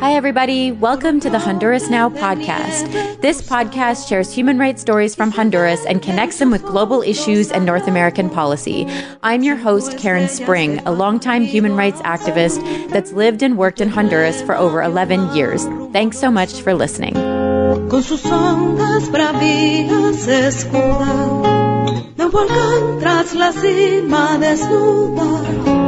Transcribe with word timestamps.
Hi, 0.00 0.12
everybody. 0.14 0.72
Welcome 0.72 1.20
to 1.20 1.30
the 1.30 1.38
Honduras 1.38 1.88
Now 1.88 2.10
podcast. 2.10 3.20
This 3.22 3.40
podcast 3.40 4.06
shares 4.08 4.30
human 4.30 4.58
rights 4.58 4.82
stories 4.82 5.14
from 5.14 5.30
Honduras 5.30 5.86
and 5.86 6.02
connects 6.02 6.38
them 6.38 6.50
with 6.50 6.62
global 6.64 7.00
issues 7.00 7.50
and 7.50 7.64
North 7.64 7.88
American 7.88 8.28
policy. 8.28 8.86
I'm 9.22 9.42
your 9.42 9.56
host, 9.56 9.96
Karen 9.96 10.28
Spring, 10.28 10.80
a 10.80 10.92
longtime 10.92 11.44
human 11.44 11.74
rights 11.74 12.02
activist 12.02 12.60
that's 12.90 13.12
lived 13.12 13.42
and 13.42 13.56
worked 13.56 13.80
in 13.80 13.88
Honduras 13.88 14.42
for 14.42 14.54
over 14.54 14.82
11 14.82 15.34
years. 15.34 15.64
Thanks 15.92 16.18
so 16.18 16.30
much 16.30 16.60
for 16.60 16.74
listening. 16.74 17.14
Volcán 22.32 22.98
tras 23.00 23.34
la 23.34 23.52
cima 23.52 24.38
desnuda. 24.38 25.81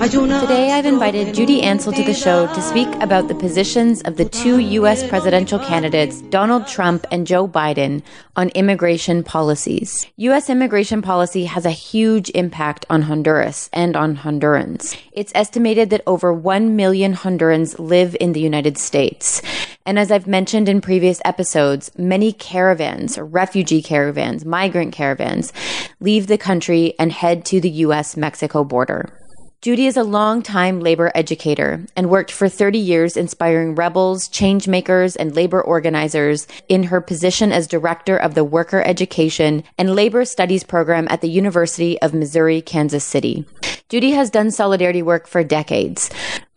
Today, 0.00 0.72
I've 0.72 0.86
invited 0.86 1.34
Judy 1.34 1.60
Ancel 1.60 1.94
to 1.94 2.02
the 2.02 2.14
show 2.14 2.46
to 2.46 2.62
speak 2.62 2.88
about 3.02 3.28
the 3.28 3.34
positions 3.34 4.00
of 4.02 4.16
the 4.16 4.24
two 4.24 4.58
U.S. 4.58 5.06
presidential 5.06 5.58
candidates, 5.58 6.22
Donald 6.22 6.66
Trump 6.66 7.04
and 7.12 7.26
Joe 7.26 7.46
Biden, 7.46 8.02
on 8.34 8.48
immigration 8.50 9.22
policies. 9.22 10.06
U.S. 10.16 10.48
immigration 10.48 11.02
policy 11.02 11.44
has 11.44 11.66
a 11.66 11.70
huge 11.70 12.30
impact 12.30 12.86
on 12.88 13.02
Honduras 13.02 13.68
and 13.74 13.94
on 13.94 14.16
Hondurans. 14.16 14.98
It's 15.12 15.32
estimated 15.34 15.90
that 15.90 16.02
over 16.06 16.32
1 16.32 16.76
million 16.76 17.12
Hondurans 17.12 17.78
live 17.78 18.16
in 18.18 18.32
the 18.32 18.40
United 18.40 18.78
States. 18.78 19.42
And 19.84 19.98
as 19.98 20.10
I've 20.10 20.26
mentioned 20.26 20.70
in 20.70 20.80
previous 20.80 21.20
episodes, 21.26 21.90
many 21.98 22.32
caravans, 22.32 23.18
refugee 23.18 23.82
caravans, 23.82 24.46
migrant 24.46 24.94
caravans, 24.94 25.52
leave 26.00 26.26
the 26.26 26.38
country 26.38 26.94
and 26.98 27.12
head 27.12 27.44
to 27.46 27.60
the 27.60 27.70
U.S. 27.84 28.16
Mexico 28.16 28.64
border. 28.64 29.12
Judy 29.62 29.84
is 29.84 29.98
a 29.98 30.02
long-time 30.02 30.80
labor 30.80 31.12
educator 31.14 31.84
and 31.94 32.08
worked 32.08 32.32
for 32.32 32.48
30 32.48 32.78
years 32.78 33.14
inspiring 33.14 33.74
rebels, 33.74 34.26
change 34.26 34.66
makers, 34.66 35.16
and 35.16 35.36
labor 35.36 35.60
organizers 35.60 36.46
in 36.70 36.84
her 36.84 37.02
position 37.02 37.52
as 37.52 37.66
director 37.66 38.16
of 38.16 38.34
the 38.34 38.42
Worker 38.42 38.80
Education 38.80 39.62
and 39.76 39.94
Labor 39.94 40.24
Studies 40.24 40.64
program 40.64 41.06
at 41.10 41.20
the 41.20 41.28
University 41.28 42.00
of 42.00 42.14
Missouri, 42.14 42.62
Kansas 42.62 43.04
City. 43.04 43.44
Judy 43.90 44.12
has 44.12 44.30
done 44.30 44.50
solidarity 44.50 45.02
work 45.02 45.26
for 45.26 45.44
decades. 45.44 46.08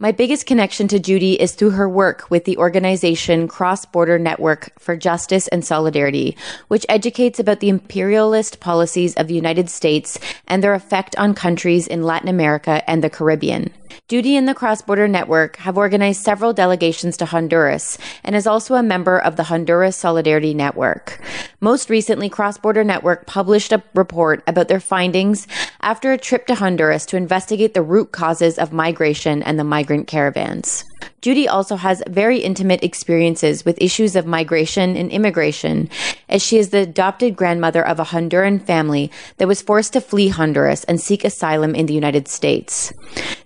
My 0.03 0.11
biggest 0.11 0.45
connection 0.45 0.89
to 0.89 0.99
Judy 0.99 1.39
is 1.39 1.53
through 1.53 1.69
her 1.69 1.87
work 1.87 2.29
with 2.29 2.43
the 2.43 2.57
organization 2.57 3.47
Cross 3.47 3.85
Border 3.85 4.19
Network 4.19 4.77
for 4.77 4.97
Justice 4.97 5.47
and 5.47 5.63
Solidarity, 5.63 6.35
which 6.67 6.85
educates 6.89 7.39
about 7.39 7.61
the 7.61 7.69
imperialist 7.69 8.59
policies 8.59 9.15
of 9.15 9.29
the 9.29 9.33
United 9.33 9.69
States 9.69 10.19
and 10.45 10.61
their 10.61 10.73
effect 10.73 11.15
on 11.15 11.33
countries 11.33 11.87
in 11.87 12.03
Latin 12.03 12.27
America 12.27 12.83
and 12.85 13.01
the 13.01 13.09
Caribbean. 13.09 13.71
Judy 14.07 14.35
and 14.35 14.47
the 14.47 14.53
Cross 14.53 14.83
Border 14.83 15.07
Network 15.07 15.57
have 15.57 15.77
organized 15.77 16.23
several 16.23 16.53
delegations 16.53 17.17
to 17.17 17.25
Honduras 17.25 17.97
and 18.23 18.35
is 18.35 18.47
also 18.47 18.75
a 18.75 18.83
member 18.83 19.17
of 19.17 19.35
the 19.35 19.43
Honduras 19.43 19.95
Solidarity 19.95 20.53
Network. 20.53 21.21
Most 21.61 21.89
recently, 21.89 22.29
Cross 22.29 22.59
Border 22.59 22.83
Network 22.83 23.25
published 23.25 23.71
a 23.71 23.83
report 23.93 24.43
about 24.47 24.67
their 24.67 24.79
findings 24.79 25.47
after 25.81 26.11
a 26.11 26.17
trip 26.17 26.47
to 26.47 26.55
Honduras 26.55 27.05
to 27.07 27.17
investigate 27.17 27.73
the 27.73 27.81
root 27.81 28.11
causes 28.11 28.59
of 28.59 28.73
migration 28.73 29.41
and 29.43 29.57
the 29.57 29.63
migrant 29.63 30.07
caravans. 30.07 30.85
Judy 31.21 31.47
also 31.47 31.75
has 31.75 32.03
very 32.07 32.39
intimate 32.39 32.83
experiences 32.83 33.65
with 33.65 33.81
issues 33.81 34.15
of 34.15 34.25
migration 34.25 34.95
and 34.95 35.09
immigration, 35.11 35.89
as 36.29 36.41
she 36.41 36.57
is 36.57 36.69
the 36.69 36.79
adopted 36.79 37.35
grandmother 37.35 37.85
of 37.85 37.99
a 37.99 38.05
Honduran 38.05 38.61
family 38.61 39.11
that 39.37 39.47
was 39.47 39.61
forced 39.61 39.93
to 39.93 40.01
flee 40.01 40.27
Honduras 40.27 40.83
and 40.83 40.99
seek 40.99 41.23
asylum 41.23 41.75
in 41.75 41.85
the 41.85 41.93
United 41.93 42.27
States. 42.27 42.91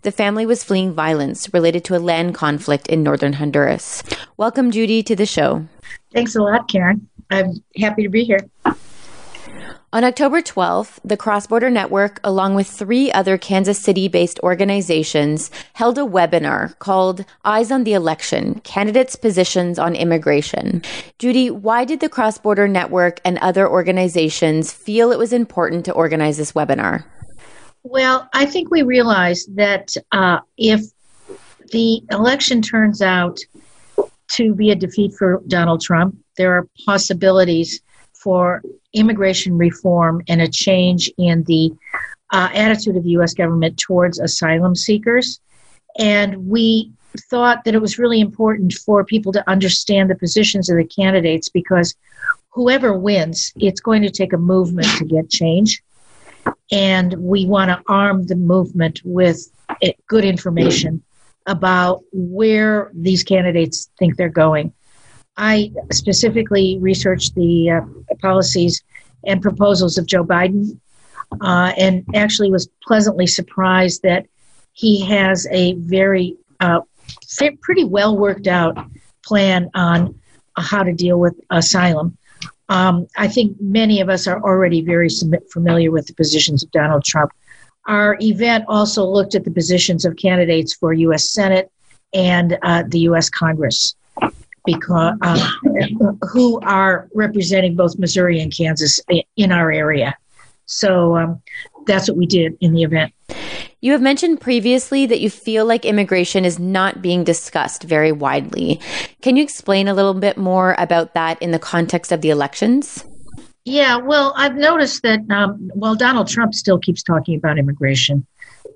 The 0.02 0.12
family 0.12 0.46
was 0.46 0.64
fleeing 0.64 0.94
violence 0.94 1.54
related 1.54 1.84
to 1.86 1.96
a 1.96 2.00
land 2.00 2.36
conflict 2.36 2.88
in 2.88 3.04
northern 3.04 3.34
Honduras. 3.34 4.04
Welcome, 4.38 4.72
Judy, 4.72 5.04
to 5.04 5.16
the 5.16 5.26
show. 5.26 5.68
Thanks 6.14 6.36
a 6.36 6.42
lot, 6.42 6.68
Karen. 6.70 7.08
I'm 7.30 7.64
happy 7.76 8.04
to 8.04 8.10
be 8.10 8.24
here. 8.24 8.40
On 9.94 10.04
October 10.04 10.42
12th, 10.42 11.00
the 11.06 11.16
Cross 11.16 11.48
Border 11.48 11.70
Network, 11.70 12.20
along 12.22 12.56
with 12.56 12.68
three 12.68 13.10
other 13.10 13.38
Kansas 13.38 13.80
City 13.80 14.10
based 14.10 14.38
organizations, 14.44 15.50
held 15.76 15.98
a 15.98 16.02
webinar 16.02 16.78
called 16.80 17.24
Eyes 17.46 17.72
on 17.72 17.86
the 17.86 17.94
Election 17.94 18.60
Candidates' 18.66 19.16
Positions 19.16 19.80
on 19.80 19.96
Immigration. 19.96 20.82
Judy, 21.20 21.50
why 21.50 21.86
did 21.86 22.02
the 22.02 22.10
Cross 22.10 22.40
Border 22.40 22.68
Network 22.68 23.22
and 23.24 23.38
other 23.38 23.66
organizations 23.66 24.74
feel 24.74 25.14
it 25.14 25.18
was 25.18 25.32
important 25.32 25.86
to 25.86 25.94
organize 25.94 26.36
this 26.36 26.52
webinar? 26.52 27.06
Well, 27.84 28.28
I 28.34 28.46
think 28.46 28.70
we 28.70 28.82
realized 28.82 29.56
that 29.56 29.96
uh, 30.12 30.40
if 30.58 30.82
the 31.72 32.02
election 32.12 32.62
turns 32.62 33.02
out 33.02 33.40
to 34.32 34.54
be 34.54 34.70
a 34.70 34.76
defeat 34.76 35.14
for 35.18 35.42
Donald 35.48 35.80
Trump, 35.80 36.18
there 36.36 36.52
are 36.58 36.68
possibilities 36.86 37.80
for 38.28 38.62
immigration 38.92 39.58
reform 39.58 40.22
and 40.28 40.42
a 40.42 40.50
change 40.50 41.10
in 41.18 41.44
the 41.44 41.72
uh, 42.34 42.50
attitude 42.54 42.98
of 42.98 43.04
the 43.06 43.12
U.S. 43.12 43.34
government 43.34 43.80
towards 43.80 44.20
asylum 44.20 44.76
seekers. 44.76 45.40
And 45.98 46.46
we 46.46 46.92
thought 47.30 47.64
that 47.64 47.74
it 47.74 47.80
was 47.80 47.98
really 47.98 48.20
important 48.20 48.74
for 48.74 49.06
people 49.06 49.32
to 49.32 49.50
understand 49.50 50.10
the 50.10 50.16
positions 50.16 50.70
of 50.70 50.76
the 50.76 50.84
candidates 50.84 51.48
because 51.48 51.96
whoever 52.50 53.00
wins, 53.00 53.54
it's 53.56 53.80
going 53.80 54.02
to 54.02 54.10
take 54.10 54.34
a 54.34 54.38
movement 54.38 54.90
to 54.98 55.06
get 55.06 55.30
change. 55.30 55.82
And 56.70 57.14
we 57.14 57.46
want 57.46 57.70
to 57.70 57.82
arm 57.88 58.28
the 58.28 58.36
movement 58.36 59.00
with 59.06 59.50
eh, 59.82 59.94
good 60.08 60.26
information 60.26 61.02
about 61.46 62.04
where 62.12 62.92
these 62.94 63.24
candidates 63.24 63.90
think 63.98 64.18
they're 64.18 64.28
going. 64.28 64.74
I 65.38 65.72
specifically 65.92 66.78
researched 66.80 67.36
the 67.36 67.70
uh, 67.70 67.82
policies 68.22 68.84
and 69.26 69.42
proposals 69.42 69.98
of 69.98 70.06
Joe 70.06 70.24
Biden, 70.24 70.80
uh, 71.42 71.74
and 71.78 72.04
actually 72.16 72.52
was 72.52 72.70
pleasantly 72.84 73.28
surprised 73.28 74.02
that 74.04 74.26
he 74.74 75.06
has 75.06 75.48
a 75.52 75.74
very 75.76 76.36
uh, 76.60 76.82
pretty 77.62 77.84
well 77.84 78.18
worked 78.18 78.48
out 78.48 78.78
plan 79.24 79.70
on 79.76 80.20
how 80.58 80.84
to 80.84 80.94
deal 80.94 81.20
with 81.20 81.36
asylum. 81.52 82.18
Um, 82.70 83.08
I 83.16 83.28
think 83.28 83.58
many 83.62 84.02
of 84.02 84.10
us 84.10 84.28
are 84.28 84.42
already 84.42 84.82
very 84.82 85.10
familiar 85.52 85.92
with 85.92 86.08
the 86.08 86.14
positions 86.14 86.64
of 86.64 86.72
Donald 86.72 87.04
Trump. 87.04 87.32
Our 87.86 88.18
event 88.22 88.66
also 88.68 89.06
looked 89.06 89.36
at 89.36 89.46
the 89.46 89.52
positions 89.52 90.04
of 90.04 90.16
candidates 90.18 90.74
for 90.74 90.94
U.S. 90.94 91.30
Senate 91.30 91.72
and 92.14 92.58
uh, 92.64 92.84
the 92.88 93.00
U.S. 93.00 93.30
Congress 93.30 93.96
because 94.68 95.18
uh, 95.24 95.50
who 96.30 96.60
are 96.62 97.08
representing 97.16 97.76
both 97.76 97.98
Missouri 97.98 98.40
and 98.40 98.56
Kansas 98.56 99.00
in 99.36 99.52
our 99.52 99.72
area. 99.72 100.16
So 100.68 101.18
um, 101.18 101.42
that's 101.88 102.08
what 102.08 102.18
we 102.18 102.28
did 102.28 102.56
in 102.60 102.74
the 102.74 102.84
event. 102.84 103.14
You 103.80 103.94
have 103.94 104.02
mentioned 104.02 104.42
previously 104.42 105.06
that 105.06 105.22
you 105.22 105.30
feel 105.30 105.66
like 105.66 105.86
immigration 105.86 106.44
is 106.46 106.60
not 106.60 107.02
being 107.02 107.24
discussed 107.24 107.84
very 107.84 108.12
widely. 108.12 108.80
Can 109.22 109.38
you 109.38 109.44
explain 109.44 109.88
a 109.88 109.94
little 109.94 110.14
bit 110.14 110.38
more 110.38 110.76
about 110.78 111.14
that 111.14 111.42
in 111.42 111.52
the 111.52 111.60
context 111.60 112.12
of 112.12 112.22
the 112.22 112.30
elections? 112.30 113.06
Yeah, 113.66 113.98
well, 113.98 114.34
I've 114.36 114.56
noticed 114.56 115.04
that 115.04 115.20
um, 115.30 115.70
while 115.74 115.96
Donald 115.96 116.28
Trump 116.28 116.54
still 116.54 116.80
keeps 116.80 117.04
talking 117.04 117.38
about 117.38 117.58
immigration, 117.58 118.26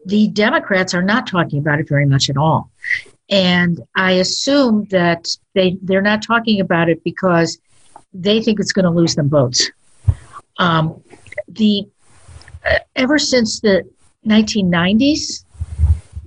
the 0.06 0.28
Democrats 0.29 0.94
are 0.94 1.03
not 1.03 1.28
talking 1.28 1.59
about 1.59 1.79
it 1.79 1.90
very 1.90 2.06
much 2.06 2.29
at 2.29 2.38
all. 2.38 2.69
And 3.31 3.81
I 3.96 4.14
assume 4.14 4.86
that 4.92 5.36
they, 5.53 5.78
they're 5.81 6.02
not 6.02 6.22
talking 6.22 6.59
about 6.59 6.90
it 6.90 7.02
because 7.03 7.58
they 8.14 8.42
think 8.42 8.59
it's 8.59 8.74
going 8.74 8.86
to 8.86 8.92
lose 8.92 9.16
them 9.16 9.30
votes. 9.30 9.72
Um, 10.59 11.02
the 11.47 11.88
uh, 12.66 12.79
ever 12.96 13.17
since 13.17 13.61
the 13.61 13.90
1990s, 14.28 15.46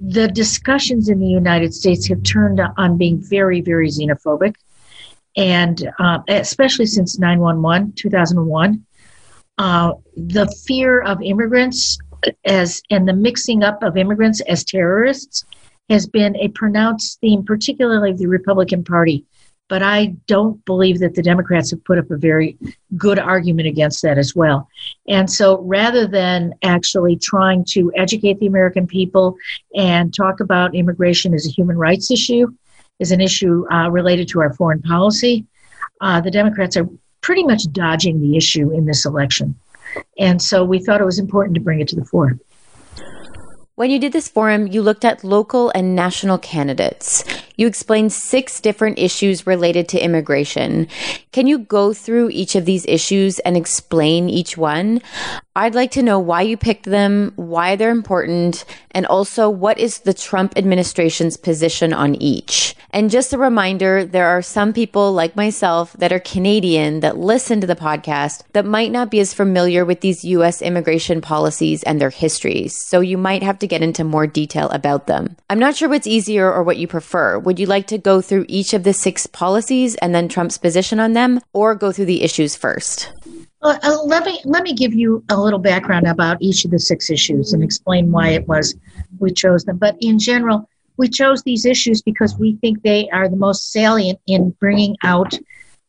the 0.00 0.28
discussions 0.28 1.08
in 1.08 1.20
the 1.20 1.26
United 1.26 1.74
States 1.74 2.08
have 2.08 2.22
turned 2.22 2.60
on 2.76 2.96
being 2.96 3.20
very, 3.20 3.60
very 3.60 3.88
xenophobic, 3.88 4.54
and 5.36 5.90
uh, 5.98 6.18
especially 6.28 6.86
since 6.86 7.18
911, 7.18 7.92
2001, 7.92 8.84
uh, 9.58 9.92
the 10.16 10.46
fear 10.66 11.00
of 11.02 11.22
immigrants 11.22 11.98
as 12.44 12.82
and 12.90 13.06
the 13.06 13.12
mixing 13.12 13.62
up 13.62 13.82
of 13.82 13.96
immigrants 13.96 14.40
as 14.42 14.64
terrorists 14.64 15.44
has 15.88 16.06
been 16.06 16.36
a 16.36 16.48
pronounced 16.48 17.20
theme, 17.20 17.44
particularly 17.44 18.10
of 18.10 18.18
the 18.18 18.26
Republican 18.26 18.84
Party. 18.84 19.24
But 19.68 19.82
I 19.82 20.14
don't 20.26 20.62
believe 20.66 20.98
that 21.00 21.14
the 21.14 21.22
Democrats 21.22 21.70
have 21.70 21.82
put 21.84 21.98
up 21.98 22.10
a 22.10 22.18
very 22.18 22.58
good 22.96 23.18
argument 23.18 23.66
against 23.66 24.02
that 24.02 24.18
as 24.18 24.34
well. 24.34 24.68
And 25.08 25.30
so 25.30 25.62
rather 25.62 26.06
than 26.06 26.52
actually 26.62 27.16
trying 27.16 27.64
to 27.70 27.90
educate 27.96 28.38
the 28.38 28.46
American 28.46 28.86
people 28.86 29.36
and 29.74 30.14
talk 30.14 30.40
about 30.40 30.74
immigration 30.74 31.32
as 31.32 31.46
a 31.46 31.50
human 31.50 31.78
rights 31.78 32.10
issue, 32.10 32.46
as 33.00 33.10
an 33.10 33.22
issue 33.22 33.64
uh, 33.72 33.90
related 33.90 34.28
to 34.28 34.40
our 34.40 34.52
foreign 34.52 34.82
policy, 34.82 35.46
uh, 36.02 36.20
the 36.20 36.30
Democrats 36.30 36.76
are 36.76 36.88
pretty 37.22 37.42
much 37.42 37.62
dodging 37.72 38.20
the 38.20 38.36
issue 38.36 38.70
in 38.70 38.84
this 38.84 39.06
election. 39.06 39.54
And 40.18 40.40
so 40.40 40.62
we 40.62 40.78
thought 40.78 41.00
it 41.00 41.06
was 41.06 41.18
important 41.18 41.54
to 41.54 41.60
bring 41.60 41.80
it 41.80 41.88
to 41.88 41.96
the 41.96 42.04
fore. 42.04 42.38
When 43.76 43.90
you 43.90 43.98
did 43.98 44.12
this 44.12 44.28
forum, 44.28 44.68
you 44.68 44.82
looked 44.82 45.04
at 45.04 45.24
local 45.24 45.72
and 45.74 45.96
national 45.96 46.38
candidates. 46.38 47.24
You 47.56 47.66
explained 47.66 48.12
six 48.12 48.60
different 48.60 49.00
issues 49.00 49.48
related 49.48 49.88
to 49.88 49.98
immigration. 49.98 50.86
Can 51.32 51.48
you 51.48 51.58
go 51.58 51.92
through 51.92 52.30
each 52.30 52.54
of 52.54 52.66
these 52.66 52.86
issues 52.86 53.40
and 53.40 53.56
explain 53.56 54.30
each 54.30 54.56
one? 54.56 55.02
I'd 55.56 55.76
like 55.76 55.92
to 55.92 56.02
know 56.02 56.18
why 56.18 56.42
you 56.42 56.56
picked 56.56 56.82
them, 56.82 57.32
why 57.36 57.76
they're 57.76 57.92
important, 57.92 58.64
and 58.90 59.06
also 59.06 59.48
what 59.48 59.78
is 59.78 59.98
the 59.98 60.12
Trump 60.12 60.54
administration's 60.56 61.36
position 61.36 61.92
on 61.92 62.16
each. 62.16 62.74
And 62.90 63.08
just 63.08 63.32
a 63.32 63.38
reminder, 63.38 64.04
there 64.04 64.26
are 64.26 64.42
some 64.42 64.72
people 64.72 65.12
like 65.12 65.36
myself 65.36 65.92
that 65.94 66.12
are 66.12 66.18
Canadian 66.18 67.00
that 67.00 67.18
listen 67.18 67.60
to 67.60 67.68
the 67.68 67.76
podcast 67.76 68.42
that 68.52 68.66
might 68.66 68.90
not 68.90 69.12
be 69.12 69.20
as 69.20 69.32
familiar 69.32 69.84
with 69.84 70.00
these 70.00 70.24
US 70.24 70.60
immigration 70.60 71.20
policies 71.20 71.84
and 71.84 72.00
their 72.00 72.10
histories. 72.10 72.76
So 72.86 72.98
you 72.98 73.16
might 73.16 73.44
have 73.44 73.60
to 73.60 73.68
get 73.68 73.82
into 73.82 74.02
more 74.02 74.26
detail 74.26 74.68
about 74.70 75.06
them. 75.06 75.36
I'm 75.48 75.60
not 75.60 75.76
sure 75.76 75.88
what's 75.88 76.08
easier 76.08 76.52
or 76.52 76.64
what 76.64 76.78
you 76.78 76.88
prefer. 76.88 77.38
Would 77.38 77.60
you 77.60 77.66
like 77.66 77.86
to 77.88 77.98
go 77.98 78.20
through 78.20 78.46
each 78.48 78.74
of 78.74 78.82
the 78.82 78.92
six 78.92 79.28
policies 79.28 79.94
and 79.96 80.12
then 80.12 80.28
Trump's 80.28 80.58
position 80.58 80.98
on 80.98 81.12
them 81.12 81.40
or 81.52 81.76
go 81.76 81.92
through 81.92 82.06
the 82.06 82.22
issues 82.22 82.56
first? 82.56 83.12
Uh, 83.64 83.78
uh, 83.82 84.02
let 84.04 84.26
me 84.26 84.38
let 84.44 84.62
me 84.62 84.74
give 84.74 84.92
you 84.92 85.24
a 85.30 85.40
little 85.40 85.58
background 85.58 86.06
about 86.06 86.36
each 86.42 86.66
of 86.66 86.70
the 86.70 86.78
six 86.78 87.08
issues 87.08 87.54
and 87.54 87.64
explain 87.64 88.12
why 88.12 88.28
it 88.28 88.46
was 88.46 88.76
we 89.18 89.32
chose 89.32 89.64
them. 89.64 89.78
But 89.78 89.96
in 90.00 90.18
general, 90.18 90.68
we 90.98 91.08
chose 91.08 91.42
these 91.42 91.64
issues 91.64 92.02
because 92.02 92.36
we 92.36 92.56
think 92.56 92.82
they 92.82 93.08
are 93.08 93.26
the 93.26 93.36
most 93.36 93.72
salient 93.72 94.20
in 94.26 94.50
bringing 94.60 94.96
out 95.02 95.32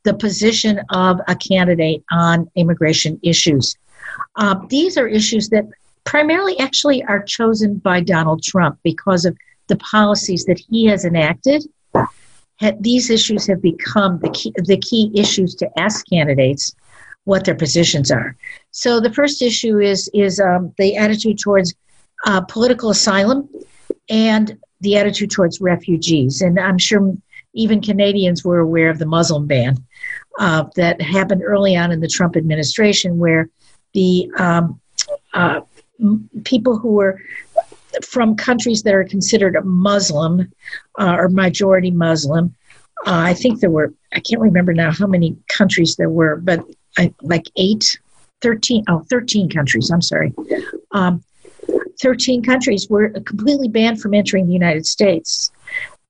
the 0.03 0.13
position 0.13 0.79
of 0.91 1.19
a 1.27 1.35
candidate 1.35 2.01
on 2.11 2.49
immigration 2.55 3.19
issues. 3.21 3.75
Uh, 4.37 4.55
these 4.69 4.97
are 4.97 5.07
issues 5.07 5.49
that 5.49 5.65
primarily 6.05 6.57
actually 6.59 7.03
are 7.03 7.23
chosen 7.23 7.79
by 7.79 7.99
Donald 7.99 8.41
Trump 8.41 8.79
because 8.83 9.25
of 9.25 9.35
the 9.67 9.75
policies 9.77 10.45
that 10.45 10.61
he 10.69 10.85
has 10.85 11.03
enacted. 11.03 11.65
These 12.79 13.09
issues 13.09 13.47
have 13.47 13.61
become 13.61 14.19
the 14.19 14.29
key, 14.29 14.53
the 14.55 14.77
key 14.77 15.11
issues 15.13 15.55
to 15.55 15.69
ask 15.77 16.05
candidates 16.09 16.73
what 17.25 17.43
their 17.45 17.55
positions 17.55 18.09
are. 18.11 18.35
So 18.71 18.99
the 18.99 19.13
first 19.13 19.41
issue 19.41 19.79
is 19.79 20.09
is 20.13 20.39
um, 20.39 20.73
the 20.77 20.95
attitude 20.95 21.37
towards 21.39 21.75
uh, 22.25 22.41
political 22.41 22.89
asylum 22.89 23.49
and 24.09 24.57
the 24.81 24.97
attitude 24.97 25.31
towards 25.31 25.61
refugees. 25.61 26.41
And 26.41 26.59
I'm 26.59 26.77
sure 26.77 27.15
even 27.53 27.81
Canadians 27.81 28.43
were 28.43 28.59
aware 28.59 28.89
of 28.89 28.99
the 28.99 29.05
Muslim 29.05 29.47
ban 29.47 29.77
uh, 30.39 30.65
that 30.75 31.01
happened 31.01 31.41
early 31.43 31.75
on 31.75 31.91
in 31.91 31.99
the 31.99 32.07
Trump 32.07 32.35
administration, 32.35 33.17
where 33.17 33.49
the 33.93 34.29
um, 34.37 34.79
uh, 35.33 35.61
people 36.43 36.77
who 36.77 36.89
were 36.89 37.21
from 38.03 38.35
countries 38.35 38.83
that 38.83 38.93
are 38.93 39.05
considered 39.05 39.57
Muslim 39.63 40.51
uh, 40.99 41.15
or 41.17 41.29
majority 41.29 41.91
Muslim. 41.91 42.53
Uh, 43.05 43.23
I 43.31 43.33
think 43.33 43.59
there 43.59 43.69
were, 43.69 43.93
I 44.13 44.19
can't 44.19 44.41
remember 44.41 44.73
now 44.73 44.91
how 44.91 45.07
many 45.07 45.37
countries 45.47 45.95
there 45.95 46.09
were, 46.09 46.35
but 46.37 46.65
Like 47.21 47.45
eight, 47.57 47.99
13, 48.41 48.85
oh, 48.89 49.03
13 49.09 49.49
countries, 49.49 49.89
I'm 49.91 50.01
sorry. 50.01 50.33
Um, 50.91 51.23
13 52.01 52.43
countries 52.43 52.89
were 52.89 53.09
completely 53.09 53.67
banned 53.67 54.01
from 54.01 54.13
entering 54.13 54.47
the 54.47 54.53
United 54.53 54.85
States. 54.85 55.51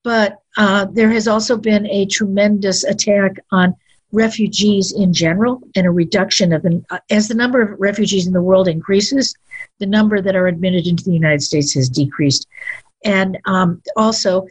But 0.04 0.40
uh, 0.58 0.86
there 0.92 1.10
has 1.10 1.28
also 1.28 1.58
been 1.58 1.88
a 1.88 2.06
tremendous 2.06 2.84
attack 2.84 3.38
on 3.52 3.76
refugees 4.12 4.94
in 4.94 5.14
general 5.14 5.62
and 5.76 5.86
a 5.86 5.92
reduction 5.92 6.54
of 6.54 6.62
them. 6.62 6.86
Uh, 6.90 7.00
as 7.10 7.28
the 7.28 7.34
number 7.34 7.62
of 7.62 7.80
refugees 7.80 8.28
in 8.28 8.34
the 8.34 8.42
world 8.42 8.68
increases, 8.68 9.36
the 9.80 9.86
number 9.86 10.22
that 10.22 10.36
are 10.36 10.48
admitted 10.48 10.88
into 10.88 11.04
the 11.04 11.12
United 11.12 11.42
States 11.42 11.74
has 11.74 11.90
decreased. 11.90 12.48
And 13.04 13.38
um, 13.46 13.82
also, 13.98 14.48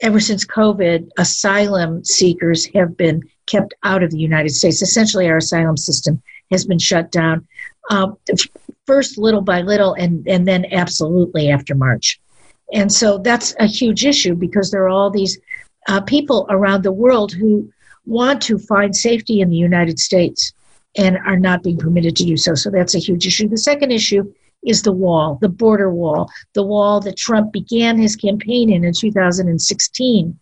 ever 0.00 0.20
since 0.20 0.44
COVID, 0.44 1.08
asylum 1.18 2.04
seekers 2.04 2.66
have 2.74 2.96
been 2.96 3.22
kept 3.48 3.74
out 3.82 4.02
of 4.02 4.10
the 4.10 4.18
United 4.18 4.50
States. 4.50 4.82
Essentially, 4.82 5.28
our 5.28 5.38
asylum 5.38 5.76
system 5.76 6.22
has 6.50 6.64
been 6.64 6.78
shut 6.78 7.10
down. 7.10 7.46
Uh, 7.90 8.12
first, 8.86 9.18
little 9.18 9.40
by 9.40 9.62
little, 9.62 9.94
and, 9.94 10.26
and 10.28 10.46
then 10.46 10.66
absolutely 10.72 11.50
after 11.50 11.74
March. 11.74 12.20
And 12.72 12.92
so 12.92 13.18
that's 13.18 13.54
a 13.58 13.66
huge 13.66 14.04
issue 14.04 14.34
because 14.34 14.70
there 14.70 14.82
are 14.82 14.88
all 14.88 15.10
these 15.10 15.38
uh, 15.88 16.00
people 16.02 16.46
around 16.50 16.82
the 16.82 16.92
world 16.92 17.32
who 17.32 17.70
want 18.04 18.42
to 18.42 18.58
find 18.58 18.94
safety 18.94 19.40
in 19.40 19.50
the 19.50 19.56
United 19.56 19.98
States 19.98 20.52
and 20.96 21.18
are 21.26 21.38
not 21.38 21.62
being 21.62 21.78
permitted 21.78 22.16
to 22.16 22.24
do 22.24 22.36
so. 22.36 22.54
So 22.54 22.70
that's 22.70 22.94
a 22.94 22.98
huge 22.98 23.26
issue. 23.26 23.48
The 23.48 23.58
second 23.58 23.90
issue 23.90 24.32
is 24.64 24.82
the 24.82 24.92
wall, 24.92 25.38
the 25.40 25.48
border 25.48 25.90
wall, 25.92 26.30
the 26.54 26.62
wall 26.62 27.00
that 27.00 27.16
Trump 27.16 27.52
began 27.52 27.96
his 27.96 28.16
campaign 28.16 28.70
in 28.70 28.84
in 28.84 28.92
2016, 28.92 30.38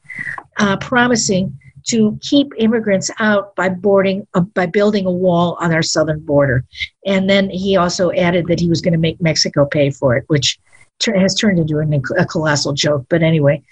uh, 0.58 0.76
promising 0.78 1.58
to 1.86 2.18
keep 2.20 2.52
immigrants 2.58 3.10
out 3.20 3.54
by 3.56 3.68
boarding 3.68 4.26
uh, 4.34 4.40
by 4.40 4.66
building 4.66 5.06
a 5.06 5.10
wall 5.10 5.56
on 5.60 5.72
our 5.72 5.82
southern 5.82 6.20
border. 6.20 6.64
And 7.06 7.30
then 7.30 7.48
he 7.50 7.76
also 7.76 8.10
added 8.12 8.46
that 8.48 8.60
he 8.60 8.68
was 8.68 8.80
going 8.80 8.92
to 8.92 8.98
make 8.98 9.20
mexico 9.20 9.64
pay 9.66 9.90
for 9.90 10.16
it 10.16 10.24
which 10.26 10.58
has 11.04 11.34
turned 11.34 11.58
into 11.58 11.78
a, 11.78 12.22
a 12.22 12.26
colossal 12.26 12.72
joke 12.72 13.06
but 13.08 13.22
anyway. 13.22 13.62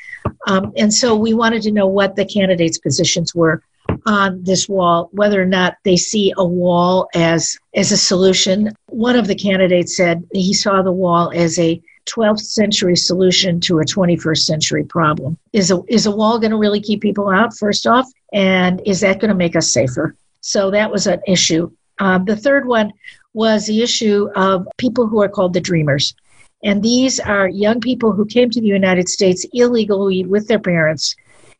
Um, 0.46 0.72
and 0.76 0.92
so 0.92 1.14
we 1.16 1.34
wanted 1.34 1.62
to 1.62 1.72
know 1.72 1.86
what 1.86 2.16
the 2.16 2.24
candidates 2.24 2.78
positions 2.78 3.34
were 3.34 3.62
on 4.06 4.42
this 4.42 4.68
wall 4.68 5.08
whether 5.12 5.40
or 5.40 5.46
not 5.46 5.76
they 5.84 5.96
see 5.96 6.32
a 6.36 6.44
wall 6.44 7.08
as 7.14 7.56
as 7.74 7.92
a 7.92 7.96
solution. 7.96 8.70
One 8.86 9.16
of 9.16 9.26
the 9.26 9.34
candidates 9.34 9.96
said 9.96 10.24
he 10.32 10.54
saw 10.54 10.82
the 10.82 10.92
wall 10.92 11.32
as 11.34 11.58
a 11.58 11.80
12th 12.06 12.40
century 12.40 12.96
solution 12.96 13.60
to 13.60 13.78
a 13.78 13.84
21st 13.84 14.38
century 14.38 14.84
problem. 14.84 15.36
Is 15.52 15.70
a, 15.70 15.82
is 15.88 16.06
a 16.06 16.10
wall 16.10 16.38
going 16.38 16.50
to 16.50 16.56
really 16.56 16.80
keep 16.80 17.00
people 17.00 17.28
out, 17.28 17.56
first 17.56 17.86
off? 17.86 18.06
And 18.32 18.82
is 18.84 19.00
that 19.00 19.20
going 19.20 19.30
to 19.30 19.34
make 19.34 19.56
us 19.56 19.70
safer? 19.70 20.16
So 20.40 20.70
that 20.70 20.90
was 20.90 21.06
an 21.06 21.20
issue. 21.26 21.70
Um, 21.98 22.24
the 22.24 22.36
third 22.36 22.66
one 22.66 22.92
was 23.32 23.66
the 23.66 23.82
issue 23.82 24.28
of 24.36 24.66
people 24.76 25.06
who 25.06 25.22
are 25.22 25.28
called 25.28 25.54
the 25.54 25.60
dreamers. 25.60 26.14
And 26.62 26.82
these 26.82 27.20
are 27.20 27.48
young 27.48 27.80
people 27.80 28.12
who 28.12 28.24
came 28.24 28.50
to 28.50 28.60
the 28.60 28.66
United 28.66 29.08
States 29.08 29.44
illegally 29.52 30.24
with 30.24 30.48
their 30.48 30.58
parents 30.58 31.14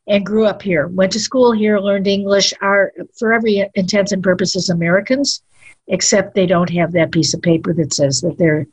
and 0.07 0.25
grew 0.25 0.47
up 0.47 0.63
here, 0.63 0.89
went 0.89 1.13
to 1.13 1.21
school 1.21 1.53
here, 1.53 1.79
learned 1.79 2.07
English, 2.07 2.53
are, 2.61 2.93
for 3.19 3.33
every 3.33 3.69
intents 3.75 4.13
and 4.13 4.23
purposes, 4.23 4.69
Americans, 4.69 5.43
except 5.89 6.35
they 6.35 6.47
don't 6.47 6.71
have 6.71 6.93
that 6.93 7.13
piece 7.13 7.35
of 7.35 7.43
paper 7.43 7.73
that 7.75 7.93
says 7.93 8.21
that 8.21 8.37
they're 8.39 8.67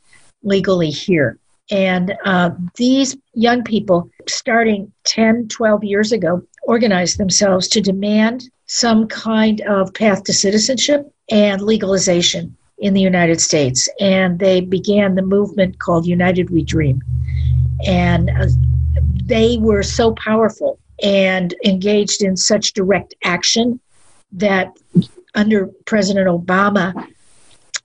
legally 0.43 0.89
here. 0.89 1.37
And 1.69 2.17
uh, 2.25 2.51
these 2.75 3.15
young 3.33 3.63
people, 3.63 4.09
starting 4.27 4.91
10, 5.05 5.47
12 5.47 5.83
years 5.83 6.11
ago, 6.11 6.41
organized 6.63 7.17
themselves 7.17 7.67
to 7.69 7.81
demand 7.81 8.49
some 8.65 9.07
kind 9.07 9.61
of 9.61 9.93
path 9.93 10.23
to 10.23 10.33
citizenship 10.33 11.11
and 11.29 11.61
legalization 11.61 12.55
in 12.79 12.93
the 12.93 13.01
United 13.01 13.39
States. 13.39 13.87
And 13.99 14.39
they 14.39 14.61
began 14.61 15.15
the 15.15 15.21
movement 15.21 15.79
called 15.79 16.05
United 16.05 16.49
We 16.49 16.63
Dream. 16.63 17.01
And 17.85 18.29
uh, 18.29 18.47
they 19.25 19.57
were 19.57 19.83
so 19.83 20.13
powerful 20.13 20.79
and 21.03 21.53
engaged 21.65 22.21
in 22.21 22.37
such 22.37 22.73
direct 22.73 23.15
action 23.23 23.79
that 24.33 24.77
under 25.33 25.67
President 25.85 26.27
Obama, 26.27 27.07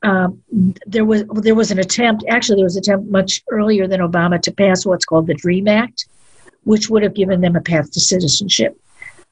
um, 0.06 0.40
there 0.86 1.04
was 1.04 1.24
there 1.42 1.56
was 1.56 1.72
an 1.72 1.80
attempt. 1.80 2.24
Actually, 2.28 2.56
there 2.56 2.64
was 2.64 2.76
an 2.76 2.82
attempt 2.82 3.10
much 3.10 3.42
earlier 3.50 3.88
than 3.88 4.00
Obama 4.00 4.40
to 4.40 4.52
pass 4.52 4.86
what's 4.86 5.04
called 5.04 5.26
the 5.26 5.34
Dream 5.34 5.66
Act, 5.66 6.06
which 6.62 6.88
would 6.88 7.02
have 7.02 7.14
given 7.14 7.40
them 7.40 7.56
a 7.56 7.60
path 7.60 7.90
to 7.90 8.00
citizenship. 8.00 8.80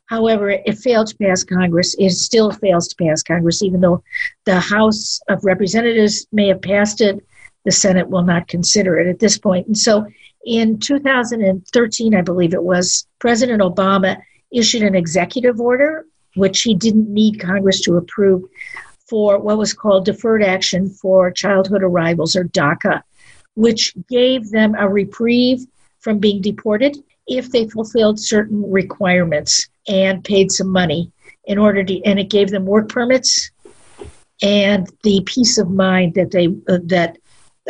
However, 0.06 0.50
it 0.50 0.76
failed 0.78 1.06
to 1.06 1.16
pass 1.16 1.44
Congress. 1.44 1.94
It 1.98 2.10
still 2.10 2.50
fails 2.50 2.88
to 2.88 2.96
pass 2.96 3.22
Congress, 3.22 3.62
even 3.62 3.80
though 3.80 4.02
the 4.46 4.58
House 4.58 5.20
of 5.28 5.44
Representatives 5.44 6.26
may 6.32 6.48
have 6.48 6.60
passed 6.60 7.00
it. 7.00 7.24
The 7.64 7.70
Senate 7.70 8.10
will 8.10 8.24
not 8.24 8.48
consider 8.48 8.98
it 8.98 9.06
at 9.06 9.20
this 9.20 9.38
point. 9.38 9.68
And 9.68 9.78
so, 9.78 10.06
in 10.44 10.80
2013, 10.80 12.14
I 12.16 12.20
believe 12.20 12.52
it 12.52 12.62
was, 12.62 13.06
President 13.20 13.62
Obama 13.62 14.20
issued 14.52 14.82
an 14.82 14.96
executive 14.96 15.60
order, 15.60 16.04
which 16.34 16.62
he 16.62 16.74
didn't 16.74 17.08
need 17.08 17.40
Congress 17.40 17.80
to 17.82 17.96
approve, 17.96 18.42
for 19.08 19.38
what 19.38 19.58
was 19.58 19.74
called 19.74 20.04
Deferred 20.04 20.42
Action 20.42 20.88
for 20.88 21.30
Childhood 21.30 21.82
Arrivals, 21.82 22.36
or 22.36 22.44
DACA, 22.44 23.02
which 23.54 23.94
gave 24.08 24.50
them 24.50 24.74
a 24.78 24.88
reprieve 24.88 25.66
from 26.00 26.18
being 26.18 26.40
deported 26.40 26.96
if 27.26 27.50
they 27.50 27.68
fulfilled 27.68 28.20
certain 28.20 28.70
requirements 28.70 29.68
and 29.88 30.24
paid 30.24 30.50
some 30.50 30.68
money 30.68 31.10
in 31.44 31.58
order 31.58 31.84
to, 31.84 32.02
and 32.04 32.18
it 32.18 32.30
gave 32.30 32.50
them 32.50 32.64
work 32.64 32.88
permits 32.88 33.50
and 34.42 34.88
the 35.02 35.22
peace 35.26 35.58
of 35.58 35.70
mind 35.70 36.14
that 36.14 36.30
they 36.30 36.48
uh, 36.68 36.78
that 36.84 37.18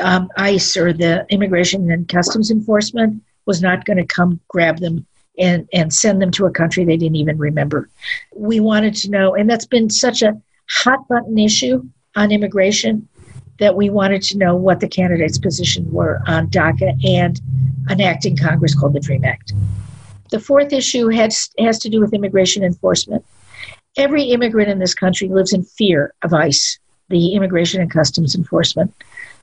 um, 0.00 0.28
ICE 0.36 0.76
or 0.76 0.92
the 0.92 1.24
Immigration 1.30 1.90
and 1.90 2.08
Customs 2.08 2.50
Enforcement 2.50 3.22
was 3.46 3.62
not 3.62 3.84
going 3.84 3.98
to 3.98 4.06
come 4.06 4.40
grab 4.48 4.78
them 4.78 5.06
and 5.38 5.68
and 5.72 5.92
send 5.92 6.20
them 6.20 6.30
to 6.32 6.46
a 6.46 6.50
country 6.50 6.84
they 6.84 6.96
didn't 6.96 7.16
even 7.16 7.38
remember. 7.38 7.88
We 8.34 8.60
wanted 8.60 8.94
to 8.96 9.10
know, 9.10 9.34
and 9.34 9.48
that's 9.48 9.66
been 9.66 9.90
such 9.90 10.22
a 10.22 10.40
hot 10.70 11.06
button 11.08 11.38
issue 11.38 11.82
on 12.16 12.32
immigration 12.32 13.08
that 13.58 13.76
we 13.76 13.90
wanted 13.90 14.22
to 14.22 14.38
know 14.38 14.56
what 14.56 14.80
the 14.80 14.88
candidates' 14.88 15.38
position 15.38 15.90
were 15.92 16.20
on 16.26 16.48
DACA 16.48 17.04
and 17.04 17.40
an 17.88 18.00
act 18.00 18.24
in 18.24 18.36
Congress 18.36 18.74
called 18.74 18.94
the 18.94 19.00
DREAM 19.00 19.24
Act. 19.24 19.52
The 20.30 20.40
fourth 20.40 20.72
issue 20.72 21.08
has, 21.08 21.50
has 21.58 21.78
to 21.80 21.88
do 21.88 22.00
with 22.00 22.14
immigration 22.14 22.64
enforcement. 22.64 23.24
Every 23.96 24.24
immigrant 24.24 24.70
in 24.70 24.80
this 24.80 24.94
country 24.94 25.28
lives 25.28 25.52
in 25.52 25.62
fear 25.62 26.12
of 26.22 26.32
ICE, 26.32 26.78
the 27.08 27.34
Immigration 27.34 27.80
and 27.80 27.90
Customs 27.90 28.34
Enforcement, 28.34 28.92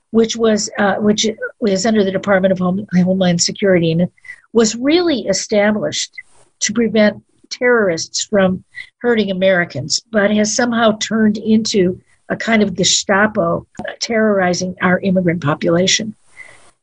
which 0.10 0.36
was 0.36 0.70
uh, 0.78 0.96
which 0.96 1.25
was 1.60 1.86
under 1.86 2.04
the 2.04 2.12
Department 2.12 2.51
of 2.51 2.60
Home, 2.60 2.86
Homeland 2.94 3.42
Security 3.42 3.92
and 3.92 4.10
was 4.51 4.75
really 4.75 5.22
established 5.28 6.12
to 6.60 6.74
prevent 6.74 7.24
terrorists 7.51 8.24
from 8.24 8.63
hurting 9.00 9.29
Americans, 9.29 10.01
but 10.12 10.31
has 10.31 10.55
somehow 10.55 10.98
turned 10.98 11.38
into 11.38 12.01
a 12.29 12.36
kind 12.36 12.63
of 12.63 12.75
Gestapo 12.75 13.67
terrorizing 14.00 14.75
our 14.81 15.00
immigrant 15.01 15.43
population. 15.43 16.15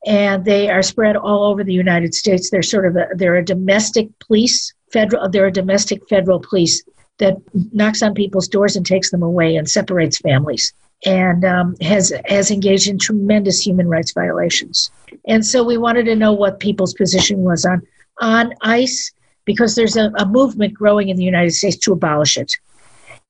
And 0.06 0.44
they 0.44 0.70
are 0.70 0.82
spread 0.82 1.16
all 1.16 1.44
over 1.44 1.64
the 1.64 1.72
United 1.72 2.14
States. 2.14 2.50
They're 2.50 2.62
sort 2.62 2.86
of 2.86 2.96
a, 2.96 3.08
they're 3.14 3.36
a 3.36 3.44
domestic 3.44 4.08
police, 4.20 4.72
federal. 4.92 5.28
They're 5.28 5.46
a 5.46 5.52
domestic 5.52 6.06
federal 6.08 6.38
police 6.38 6.84
that 7.18 7.36
knocks 7.72 8.02
on 8.02 8.14
people's 8.14 8.46
doors 8.46 8.76
and 8.76 8.86
takes 8.86 9.10
them 9.10 9.22
away 9.22 9.56
and 9.56 9.68
separates 9.68 10.18
families 10.18 10.72
and 11.04 11.44
um, 11.44 11.76
has 11.80 12.12
has 12.26 12.50
engaged 12.50 12.88
in 12.88 12.98
tremendous 12.98 13.64
human 13.64 13.88
rights 13.88 14.12
violations. 14.12 14.90
And 15.26 15.44
so 15.44 15.62
we 15.62 15.78
wanted 15.78 16.04
to 16.04 16.16
know 16.16 16.32
what 16.32 16.60
people's 16.60 16.94
position 16.94 17.40
was 17.40 17.64
on 17.64 17.82
on 18.20 18.52
ICE 18.62 19.12
because 19.48 19.74
there's 19.74 19.96
a, 19.96 20.12
a 20.18 20.26
movement 20.26 20.74
growing 20.74 21.08
in 21.08 21.16
the 21.16 21.24
United 21.24 21.52
States 21.52 21.78
to 21.78 21.92
abolish 21.92 22.36
it 22.36 22.52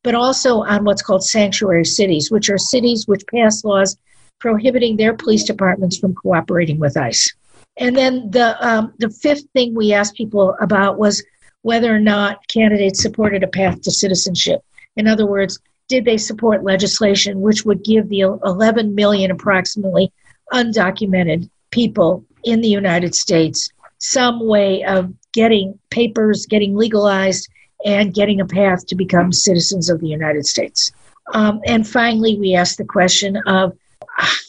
but 0.03 0.15
also 0.15 0.63
on 0.63 0.85
what's 0.85 1.03
called 1.03 1.25
sanctuary 1.25 1.85
cities, 1.85 2.31
which 2.31 2.49
are 2.51 2.59
cities 2.59 3.07
which 3.07 3.27
pass 3.27 3.65
laws 3.65 3.97
prohibiting 4.39 4.97
their 4.97 5.15
police 5.15 5.45
departments 5.45 5.99
from 5.99 6.15
cooperating 6.15 6.79
with 6.79 6.97
ICE. 6.97 7.35
And 7.77 7.97
then 7.97 8.31
the 8.31 8.57
um, 8.67 8.95
the 8.99 9.11
fifth 9.11 9.45
thing 9.53 9.75
we 9.75 9.93
asked 9.93 10.17
people 10.17 10.57
about 10.61 10.99
was 10.99 11.23
whether 11.63 11.95
or 11.95 12.01
not 12.01 12.47
candidates 12.49 13.03
supported 13.03 13.43
a 13.43 13.49
path 13.49 13.83
to 13.83 13.91
citizenship. 13.91 14.63
In 14.97 15.07
other 15.07 15.27
words, 15.27 15.59
did 15.89 16.05
they 16.05 16.19
support 16.19 16.65
legislation 16.65 17.41
which 17.41 17.65
would 17.65 17.85
give 17.85 18.09
the 18.09 18.21
11 18.21 18.95
million 18.95 19.31
approximately 19.31 20.13
undocumented 20.53 21.49
people 21.71 22.25
in 22.45 22.61
the 22.61 22.69
United 22.69 23.15
States 23.15 23.71
some 23.99 24.47
way 24.47 24.85
of 24.85 25.13
getting 25.33 25.79
papers, 25.91 26.47
getting 26.47 26.77
legalized, 26.77 27.49
and 27.85 28.15
getting 28.15 28.41
a 28.41 28.47
path 28.47 28.87
to 28.87 28.95
become 28.95 29.33
citizens 29.33 29.89
of 29.89 30.01
the 30.01 30.09
United 30.09 30.47
States. 30.47 30.91
Um, 31.35 31.61
and 31.67 31.87
finally, 31.87 32.39
we 32.39 32.55
asked 32.55 32.79
the 32.79 32.85
question 32.85 33.37
of 33.47 33.77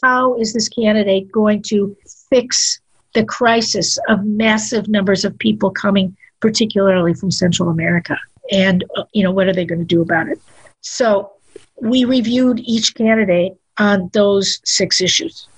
how 0.01 0.36
is 0.36 0.53
this 0.53 0.69
candidate 0.69 1.31
going 1.31 1.62
to 1.63 1.95
fix 2.29 2.79
the 3.13 3.25
crisis 3.25 3.98
of 4.07 4.24
massive 4.24 4.88
numbers 4.88 5.25
of 5.25 5.38
people 5.38 5.71
coming, 5.71 6.15
particularly 6.39 7.13
from 7.13 7.31
Central 7.31 7.69
America? 7.69 8.17
And, 8.51 8.83
uh, 8.98 9.03
you 9.13 9.24
know, 9.24 9.31
what 9.31 9.48
are 9.48 9.53
they 9.53 9.65
going 9.65 9.79
to 9.79 9.86
do 9.86 10.01
about 10.01 10.29
it? 10.29 10.39
So 10.81 11.33
we 11.81 12.05
reviewed 12.05 12.59
each 12.62 12.95
candidate 12.95 13.53
on 13.77 14.09
those 14.13 14.59
six 14.63 15.01
issues. 15.01 15.49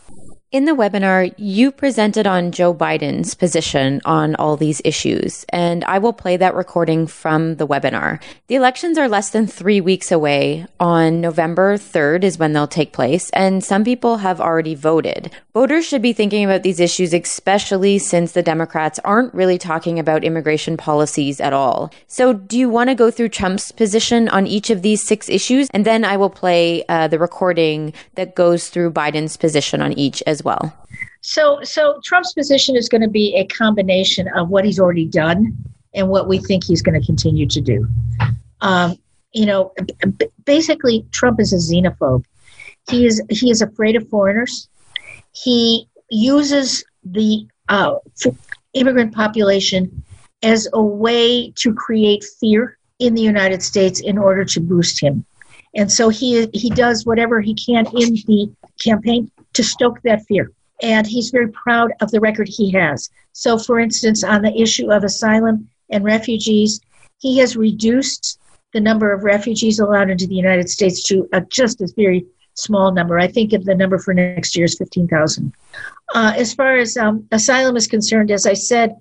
In 0.51 0.65
the 0.65 0.75
webinar, 0.75 1.33
you 1.37 1.71
presented 1.71 2.27
on 2.27 2.51
Joe 2.51 2.73
Biden's 2.73 3.35
position 3.35 4.01
on 4.03 4.35
all 4.35 4.57
these 4.57 4.81
issues, 4.83 5.45
and 5.47 5.81
I 5.85 5.97
will 5.97 6.11
play 6.11 6.35
that 6.35 6.55
recording 6.55 7.07
from 7.07 7.55
the 7.55 7.65
webinar. 7.65 8.21
The 8.47 8.55
elections 8.55 8.97
are 8.97 9.07
less 9.07 9.29
than 9.29 9.47
three 9.47 9.79
weeks 9.79 10.11
away. 10.11 10.67
On 10.77 11.21
November 11.21 11.77
3rd 11.77 12.25
is 12.25 12.37
when 12.37 12.51
they'll 12.51 12.67
take 12.67 12.91
place, 12.91 13.29
and 13.29 13.63
some 13.63 13.85
people 13.85 14.17
have 14.17 14.41
already 14.41 14.75
voted. 14.75 15.31
Voters 15.53 15.85
should 15.85 16.01
be 16.01 16.11
thinking 16.11 16.43
about 16.43 16.63
these 16.63 16.81
issues, 16.81 17.13
especially 17.13 17.97
since 17.97 18.33
the 18.33 18.43
Democrats 18.43 18.99
aren't 19.05 19.33
really 19.33 19.57
talking 19.57 19.99
about 19.99 20.25
immigration 20.25 20.75
policies 20.75 21.39
at 21.39 21.53
all. 21.53 21.93
So, 22.07 22.33
do 22.33 22.59
you 22.59 22.69
want 22.69 22.89
to 22.89 22.95
go 22.95 23.09
through 23.09 23.29
Trump's 23.29 23.71
position 23.71 24.27
on 24.27 24.47
each 24.47 24.69
of 24.69 24.81
these 24.81 25.01
six 25.01 25.29
issues? 25.29 25.69
And 25.73 25.85
then 25.85 26.03
I 26.03 26.17
will 26.17 26.29
play 26.29 26.83
uh, 26.89 27.07
the 27.07 27.19
recording 27.19 27.93
that 28.15 28.35
goes 28.35 28.67
through 28.67 28.91
Biden's 28.91 29.37
position 29.37 29.81
on 29.81 29.93
each 29.93 30.21
as 30.27 30.40
well. 30.43 30.73
So, 31.21 31.59
so 31.63 31.99
Trump's 32.03 32.33
position 32.33 32.75
is 32.75 32.89
going 32.89 33.01
to 33.01 33.09
be 33.09 33.35
a 33.35 33.45
combination 33.45 34.27
of 34.35 34.49
what 34.49 34.65
he's 34.65 34.79
already 34.79 35.05
done 35.05 35.55
and 35.93 36.09
what 36.09 36.27
we 36.27 36.39
think 36.39 36.63
he's 36.63 36.81
going 36.81 36.99
to 36.99 37.05
continue 37.05 37.47
to 37.47 37.61
do. 37.61 37.87
Um, 38.61 38.95
you 39.33 39.45
know, 39.45 39.73
basically, 40.45 41.05
Trump 41.11 41.39
is 41.39 41.53
a 41.53 41.57
xenophobe. 41.57 42.25
He 42.89 43.05
is 43.05 43.21
he 43.29 43.49
is 43.49 43.61
afraid 43.61 43.95
of 43.95 44.07
foreigners. 44.09 44.67
He 45.33 45.87
uses 46.09 46.83
the 47.03 47.47
uh, 47.69 47.95
immigrant 48.73 49.13
population 49.13 50.03
as 50.43 50.67
a 50.73 50.81
way 50.81 51.51
to 51.51 51.73
create 51.73 52.23
fear 52.39 52.77
in 52.99 53.13
the 53.13 53.21
United 53.21 53.61
States 53.61 54.01
in 54.01 54.17
order 54.17 54.43
to 54.45 54.59
boost 54.59 54.99
him. 55.01 55.25
And 55.75 55.91
so 55.91 56.09
he 56.09 56.47
he 56.53 56.69
does 56.69 57.05
whatever 57.05 57.39
he 57.39 57.53
can 57.53 57.85
in 57.95 58.15
the 58.27 58.51
campaign 58.83 59.31
to 59.53 59.63
stoke 59.63 60.01
that 60.03 60.23
fear. 60.27 60.51
And 60.81 61.05
he's 61.05 61.29
very 61.29 61.49
proud 61.49 61.91
of 62.01 62.11
the 62.11 62.19
record 62.19 62.47
he 62.47 62.71
has. 62.71 63.09
So, 63.33 63.57
for 63.57 63.79
instance, 63.79 64.23
on 64.23 64.41
the 64.41 64.59
issue 64.59 64.91
of 64.91 65.03
asylum 65.03 65.69
and 65.89 66.03
refugees, 66.03 66.81
he 67.19 67.37
has 67.37 67.55
reduced 67.55 68.39
the 68.73 68.79
number 68.79 69.11
of 69.11 69.23
refugees 69.23 69.79
allowed 69.79 70.09
into 70.09 70.27
the 70.27 70.35
United 70.35 70.69
States 70.69 71.03
to 71.03 71.27
a, 71.33 71.41
just 71.41 71.81
a 71.81 71.93
very 71.95 72.25
small 72.55 72.91
number. 72.91 73.19
I 73.19 73.27
think 73.27 73.51
the 73.51 73.75
number 73.75 73.99
for 73.99 74.13
next 74.13 74.55
year 74.55 74.65
is 74.65 74.77
15,000. 74.77 75.53
Uh, 76.13 76.33
as 76.35 76.53
far 76.53 76.77
as 76.77 76.97
um, 76.97 77.27
asylum 77.31 77.75
is 77.75 77.87
concerned, 77.87 78.31
as 78.31 78.45
I 78.45 78.53
said, 78.53 78.95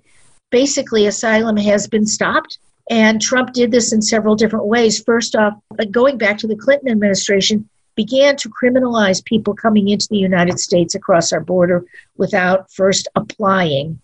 basically 0.49 1.07
asylum 1.07 1.57
has 1.57 1.87
been 1.87 2.05
stopped. 2.05 2.59
And 2.89 3.21
Trump 3.21 3.53
did 3.53 3.71
this 3.71 3.93
in 3.93 4.01
several 4.01 4.35
different 4.35 4.65
ways. 4.65 5.03
First 5.03 5.35
off, 5.35 5.53
uh, 5.79 5.85
going 5.85 6.17
back 6.17 6.37
to 6.39 6.47
the 6.47 6.55
Clinton 6.55 6.89
administration, 6.89 7.69
began 8.03 8.35
to 8.35 8.49
criminalize 8.49 9.23
people 9.23 9.53
coming 9.53 9.89
into 9.89 10.07
the 10.09 10.17
United 10.17 10.59
States 10.59 10.95
across 10.95 11.31
our 11.31 11.39
border 11.39 11.85
without 12.17 12.71
first 12.71 13.07
applying. 13.15 13.99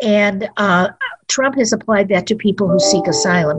And 0.00 0.48
uh, 0.56 0.88
Trump 1.28 1.56
has 1.56 1.72
applied 1.74 2.08
that 2.08 2.26
to 2.28 2.36
people 2.36 2.68
who 2.68 2.80
seek 2.80 3.06
asylum. 3.06 3.58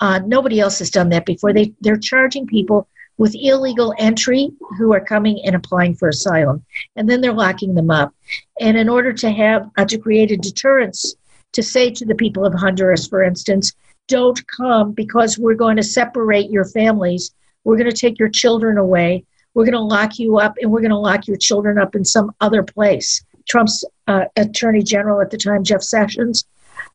Uh, 0.00 0.18
nobody 0.26 0.58
else 0.58 0.80
has 0.80 0.90
done 0.90 1.10
that 1.10 1.26
before. 1.26 1.52
They, 1.52 1.72
they're 1.80 2.08
charging 2.12 2.44
people 2.46 2.88
with 3.16 3.36
illegal 3.38 3.94
entry 3.98 4.50
who 4.78 4.92
are 4.92 5.04
coming 5.14 5.40
and 5.46 5.54
applying 5.54 5.94
for 5.94 6.08
asylum, 6.08 6.64
and 6.96 7.08
then 7.08 7.20
they're 7.20 7.32
locking 7.46 7.74
them 7.76 7.90
up. 7.90 8.12
And 8.60 8.76
in 8.76 8.88
order 8.88 9.12
to 9.12 9.30
have 9.30 9.70
uh, 9.78 9.84
to 9.84 9.98
create 9.98 10.32
a 10.32 10.36
deterrence, 10.36 11.14
to 11.52 11.62
say 11.62 11.88
to 11.92 12.04
the 12.04 12.16
people 12.16 12.44
of 12.44 12.52
Honduras, 12.52 13.06
for 13.06 13.22
instance, 13.22 13.72
don't 14.08 14.40
come 14.48 14.90
because 14.90 15.38
we're 15.38 15.62
going 15.64 15.76
to 15.76 15.84
separate 15.84 16.50
your 16.50 16.64
families 16.64 17.32
we're 17.64 17.76
going 17.76 17.90
to 17.90 17.96
take 17.96 18.18
your 18.18 18.28
children 18.28 18.78
away. 18.78 19.24
We're 19.54 19.64
going 19.64 19.72
to 19.72 19.80
lock 19.80 20.18
you 20.18 20.38
up 20.38 20.54
and 20.60 20.70
we're 20.70 20.80
going 20.80 20.90
to 20.90 20.96
lock 20.96 21.26
your 21.26 21.36
children 21.36 21.78
up 21.78 21.94
in 21.94 22.04
some 22.04 22.34
other 22.40 22.62
place. 22.62 23.24
Trump's 23.48 23.84
uh, 24.06 24.24
attorney 24.36 24.82
general 24.82 25.20
at 25.20 25.30
the 25.30 25.38
time, 25.38 25.64
Jeff 25.64 25.82
Sessions, 25.82 26.44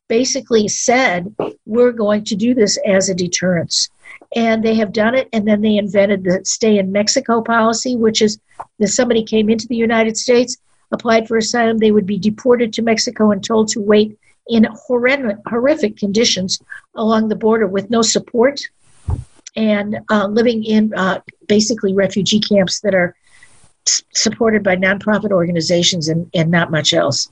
basically 0.08 0.68
said, 0.68 1.34
We're 1.66 1.92
going 1.92 2.24
to 2.24 2.36
do 2.36 2.54
this 2.54 2.78
as 2.86 3.08
a 3.08 3.14
deterrence. 3.14 3.88
And 4.36 4.62
they 4.62 4.74
have 4.74 4.92
done 4.92 5.14
it. 5.14 5.28
And 5.32 5.46
then 5.46 5.60
they 5.60 5.76
invented 5.76 6.24
the 6.24 6.44
stay 6.44 6.78
in 6.78 6.92
Mexico 6.92 7.42
policy, 7.42 7.96
which 7.96 8.22
is 8.22 8.38
that 8.78 8.88
somebody 8.88 9.24
came 9.24 9.48
into 9.48 9.66
the 9.66 9.76
United 9.76 10.16
States, 10.16 10.56
applied 10.92 11.26
for 11.26 11.36
asylum, 11.36 11.78
they 11.78 11.92
would 11.92 12.06
be 12.06 12.18
deported 12.18 12.72
to 12.72 12.82
Mexico 12.82 13.30
and 13.30 13.42
told 13.42 13.68
to 13.68 13.80
wait 13.80 14.18
in 14.48 14.66
horrific, 14.72 15.36
horrific 15.46 15.96
conditions 15.96 16.60
along 16.96 17.28
the 17.28 17.36
border 17.36 17.66
with 17.66 17.90
no 17.90 18.02
support 18.02 18.60
and 19.56 19.98
uh, 20.10 20.26
living 20.26 20.64
in 20.64 20.92
uh, 20.94 21.20
basically 21.48 21.94
refugee 21.94 22.40
camps 22.40 22.80
that 22.80 22.94
are 22.94 23.14
s- 23.86 24.02
supported 24.14 24.62
by 24.62 24.76
nonprofit 24.76 25.30
organizations 25.30 26.08
and, 26.08 26.30
and 26.34 26.50
not 26.50 26.70
much 26.70 26.92
else. 26.94 27.30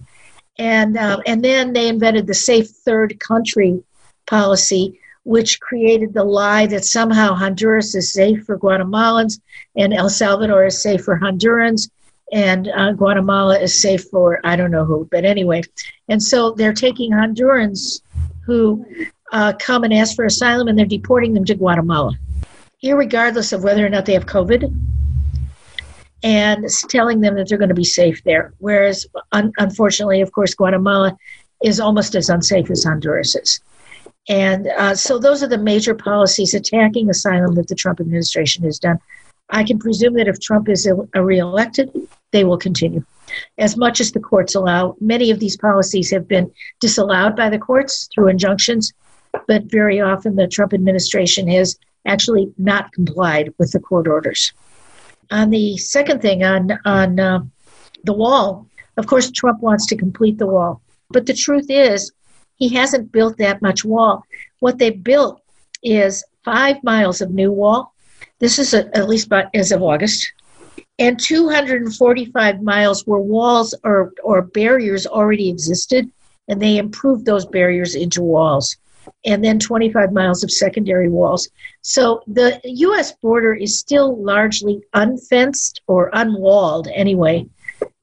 And, 0.58 0.96
uh, 0.96 1.20
and 1.26 1.44
then 1.44 1.72
they 1.72 1.88
invented 1.88 2.26
the 2.26 2.34
safe 2.34 2.68
third 2.68 3.18
country 3.20 3.82
policy, 4.26 4.98
which 5.22 5.60
created 5.60 6.12
the 6.12 6.25
lie 6.25 6.66
that 6.66 6.84
somehow 6.84 7.34
Honduras 7.34 7.94
is 7.94 8.12
safe 8.12 8.44
for 8.44 8.58
Guatemalans 8.58 9.40
and 9.76 9.94
El 9.94 10.08
Salvador 10.08 10.66
is 10.66 10.82
safe 10.82 11.04
for 11.04 11.18
Hondurans 11.18 11.90
and 12.32 12.68
uh, 12.68 12.92
Guatemala 12.92 13.58
is 13.58 13.80
safe 13.80 14.04
for 14.10 14.40
I 14.44 14.56
don't 14.56 14.70
know 14.70 14.84
who, 14.84 15.08
but 15.10 15.25
anyway. 15.25 15.62
And 16.08 16.22
so 16.22 16.52
they're 16.52 16.72
taking 16.72 17.12
Hondurans 17.12 18.02
who 18.44 18.84
uh, 19.32 19.52
come 19.58 19.85
and 19.85 19.92
ask 19.92 20.16
for 20.16 20.25
asylum 20.25 20.68
and 20.68 20.78
they're 20.78 20.87
deporting 20.87 21.35
them 21.35 21.44
to 21.44 21.54
Guatemala, 21.54 22.12
here 22.78 22.97
regardless 22.97 23.52
of 23.52 23.62
whether 23.62 23.85
or 23.85 23.88
not 23.88 24.06
they 24.06 24.14
have 24.14 24.26
COVID, 24.26 24.75
and 26.23 26.66
telling 26.88 27.20
them 27.20 27.37
that 27.37 27.49
they're 27.49 27.58
going 27.58 27.68
to 27.68 27.75
be 27.75 27.85
safe 27.85 28.23
there. 28.25 28.52
Whereas, 28.58 29.06
un- 29.32 29.52
unfortunately, 29.58 30.20
of 30.20 30.32
course, 30.32 30.54
Guatemala 30.54 31.16
is 31.62 31.80
almost 31.80 32.14
as 32.14 32.28
unsafe 32.28 32.70
as 32.70 32.85
Honduras 32.85 33.35
is. 33.35 33.61
And 34.28 34.66
uh, 34.66 34.94
so 34.94 35.18
those 35.18 35.42
are 35.42 35.49
the 35.49 35.58
major 35.58 35.94
policies 35.94 36.54
attacking 36.54 37.08
asylum 37.08 37.54
that 37.54 37.68
the 37.68 37.75
Trump 37.75 38.00
administration 38.00 38.64
has 38.64 38.78
done. 38.78 38.99
I 39.50 39.64
can 39.64 39.78
presume 39.78 40.14
that 40.14 40.28
if 40.28 40.38
Trump 40.40 40.68
is 40.68 40.88
reelected, 41.14 41.90
they 42.32 42.44
will 42.44 42.58
continue. 42.58 43.04
As 43.56 43.76
much 43.76 44.00
as 44.00 44.12
the 44.12 44.20
courts 44.20 44.54
allow, 44.54 44.97
many 45.00 45.30
of 45.30 45.38
these 45.38 45.56
policies 45.56 46.11
have 46.11 46.28
been 46.28 46.52
disallowed 46.80 47.37
by 47.37 47.49
the 47.49 47.58
courts 47.58 48.08
through 48.14 48.28
injunctions, 48.28 48.92
but 49.47 49.64
very 49.64 50.00
often 50.00 50.37
the 50.37 50.47
Trump 50.47 50.73
administration 50.73 51.49
has 51.49 51.78
actually 52.06 52.52
not 52.58 52.92
complied 52.92 53.52
with 53.58 53.73
the 53.73 53.80
court 53.80 54.06
orders. 54.08 54.52
On 55.30 55.50
the 55.50 55.76
second 55.76 56.23
thing, 56.23 56.44
on 56.44 56.78
on 56.85 57.20
uh, 57.20 57.40
the 58.04 58.12
wall, 58.12 58.66
of 58.97 59.06
course, 59.06 59.30
Trump 59.30 59.61
wants 59.61 59.87
to 59.87 59.97
complete 59.97 60.38
the 60.38 60.47
wall, 60.47 60.80
but 61.11 61.26
the 61.26 61.35
truth 61.35 61.66
is, 61.68 62.12
he 62.56 62.68
hasn't 62.70 63.12
built 63.12 63.37
that 63.38 63.62
much 63.62 63.85
wall. 63.85 64.25
What 64.61 64.78
they 64.78 64.90
built 64.90 65.40
is 65.82 66.25
five 66.44 66.82
miles 66.82 67.20
of 67.20 67.30
new 67.30 67.52
wall. 67.52 67.94
This 68.38 68.58
is 68.58 68.75
a, 68.75 68.97
at 68.97 69.08
least 69.08 69.28
by, 69.28 69.47
as 69.54 69.70
of 69.70 69.82
August, 69.82 70.32
and 70.99 71.20
245 71.20 72.62
miles 72.62 73.06
where 73.06 73.20
walls 73.20 73.75
or 73.85 74.12
or 74.23 74.42
barriers 74.42 75.06
already 75.06 75.49
existed, 75.50 76.11
and 76.49 76.61
they 76.61 76.78
improved 76.78 77.26
those 77.26 77.47
barriers 77.47 77.94
into 77.94 78.23
walls 78.23 78.76
and 79.24 79.44
then 79.44 79.58
25 79.58 80.12
miles 80.12 80.42
of 80.42 80.50
secondary 80.50 81.08
walls. 81.08 81.48
So 81.82 82.22
the 82.26 82.60
U.S. 82.64 83.12
border 83.22 83.54
is 83.54 83.78
still 83.78 84.22
largely 84.22 84.82
unfenced 84.94 85.80
or 85.86 86.10
unwalled 86.12 86.88
anyway. 86.94 87.46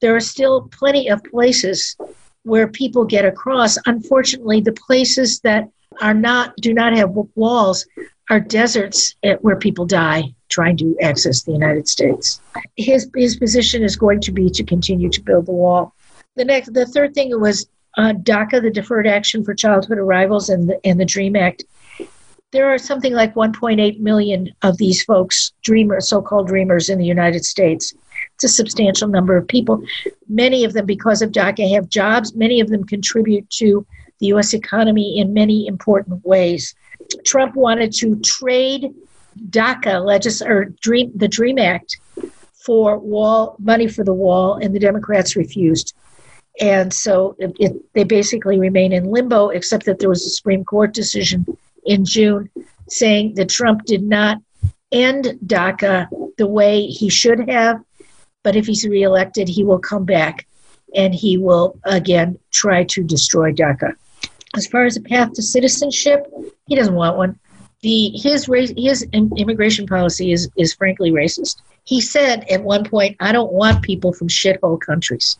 There 0.00 0.14
are 0.16 0.20
still 0.20 0.68
plenty 0.72 1.08
of 1.08 1.22
places 1.24 1.96
where 2.42 2.68
people 2.68 3.04
get 3.04 3.24
across. 3.24 3.76
Unfortunately, 3.86 4.60
the 4.60 4.72
places 4.72 5.40
that 5.40 5.68
are 6.00 6.14
not 6.14 6.54
do 6.56 6.72
not 6.72 6.96
have 6.96 7.10
walls 7.34 7.86
are 8.30 8.40
deserts 8.40 9.14
eh, 9.22 9.36
where 9.40 9.56
people 9.56 9.86
die 9.86 10.34
trying 10.48 10.76
to 10.76 10.96
access 11.00 11.42
the 11.42 11.52
United 11.52 11.88
States. 11.88 12.40
His 12.76 13.10
his 13.14 13.36
position 13.36 13.82
is 13.82 13.96
going 13.96 14.20
to 14.22 14.32
be 14.32 14.48
to 14.50 14.64
continue 14.64 15.10
to 15.10 15.20
build 15.20 15.46
the 15.46 15.52
wall. 15.52 15.94
The 16.36 16.44
next, 16.44 16.72
the 16.74 16.86
third 16.86 17.14
thing 17.14 17.38
was 17.40 17.66
uh, 17.96 18.12
DACA, 18.12 18.62
the 18.62 18.70
Deferred 18.70 19.06
Action 19.06 19.44
for 19.44 19.54
Childhood 19.54 19.98
Arrivals, 19.98 20.48
and 20.48 20.68
the, 20.68 20.80
and 20.84 21.00
the 21.00 21.04
DREAM 21.04 21.36
Act, 21.36 21.64
there 22.52 22.72
are 22.72 22.78
something 22.78 23.12
like 23.12 23.34
1.8 23.34 24.00
million 24.00 24.52
of 24.62 24.78
these 24.78 25.02
folks, 25.02 25.52
dreamers, 25.62 26.08
so-called 26.08 26.46
dreamers 26.46 26.88
in 26.88 26.98
the 26.98 27.06
United 27.06 27.44
States. 27.44 27.94
It's 28.34 28.44
a 28.44 28.48
substantial 28.48 29.08
number 29.08 29.36
of 29.36 29.48
people. 29.48 29.82
Many 30.28 30.64
of 30.64 30.72
them, 30.72 30.86
because 30.86 31.22
of 31.22 31.32
DACA, 31.32 31.74
have 31.74 31.88
jobs. 31.88 32.34
Many 32.34 32.60
of 32.60 32.68
them 32.68 32.84
contribute 32.84 33.48
to 33.50 33.86
the 34.20 34.26
U.S. 34.26 34.54
economy 34.54 35.18
in 35.18 35.34
many 35.34 35.66
important 35.66 36.24
ways. 36.24 36.74
Trump 37.24 37.56
wanted 37.56 37.92
to 37.94 38.16
trade 38.20 38.94
DACA, 39.50 40.04
legis- 40.04 40.42
or 40.42 40.66
Dream, 40.80 41.12
the 41.14 41.28
DREAM 41.28 41.58
Act, 41.58 41.98
for 42.64 42.98
wall 42.98 43.56
money 43.58 43.86
for 43.86 44.04
the 44.04 44.14
wall, 44.14 44.54
and 44.54 44.74
the 44.74 44.80
Democrats 44.80 45.36
refused. 45.36 45.94
And 46.60 46.92
so 46.92 47.36
it, 47.38 47.54
it, 47.58 47.92
they 47.92 48.04
basically 48.04 48.58
remain 48.58 48.92
in 48.92 49.10
limbo, 49.10 49.48
except 49.48 49.84
that 49.86 49.98
there 49.98 50.08
was 50.08 50.24
a 50.24 50.30
Supreme 50.30 50.64
Court 50.64 50.94
decision 50.94 51.44
in 51.84 52.04
June 52.04 52.50
saying 52.88 53.34
that 53.34 53.48
Trump 53.48 53.84
did 53.84 54.02
not 54.02 54.38
end 54.92 55.38
DACA 55.44 56.08
the 56.38 56.46
way 56.46 56.86
he 56.86 57.08
should 57.08 57.48
have. 57.50 57.82
But 58.42 58.56
if 58.56 58.66
he's 58.66 58.86
reelected, 58.86 59.48
he 59.48 59.64
will 59.64 59.78
come 59.78 60.04
back 60.04 60.46
and 60.94 61.14
he 61.14 61.36
will 61.36 61.78
again 61.84 62.38
try 62.52 62.84
to 62.84 63.02
destroy 63.02 63.52
DACA. 63.52 63.94
As 64.56 64.66
far 64.66 64.84
as 64.84 64.96
a 64.96 65.02
path 65.02 65.32
to 65.34 65.42
citizenship, 65.42 66.26
he 66.66 66.76
doesn't 66.76 66.94
want 66.94 67.16
one. 67.16 67.38
The 67.82 68.10
his 68.14 68.48
race, 68.48 68.72
his 68.76 69.06
immigration 69.12 69.86
policy 69.86 70.32
is 70.32 70.48
is 70.56 70.72
frankly 70.72 71.10
racist. 71.10 71.60
He 71.84 72.00
said 72.00 72.46
at 72.48 72.62
one 72.62 72.84
point, 72.84 73.16
"I 73.20 73.32
don't 73.32 73.52
want 73.52 73.82
people 73.82 74.12
from 74.12 74.28
shithole 74.28 74.80
countries." 74.80 75.38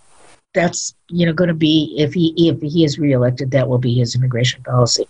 That's 0.56 0.94
you 1.08 1.26
know 1.26 1.32
going 1.32 1.48
to 1.48 1.54
be 1.54 1.94
if 1.96 2.14
he 2.14 2.34
if 2.48 2.60
he 2.60 2.84
is 2.84 2.98
reelected, 2.98 3.52
that 3.52 3.68
will 3.68 3.78
be 3.78 3.94
his 3.94 4.16
immigration 4.16 4.62
policy. 4.64 5.06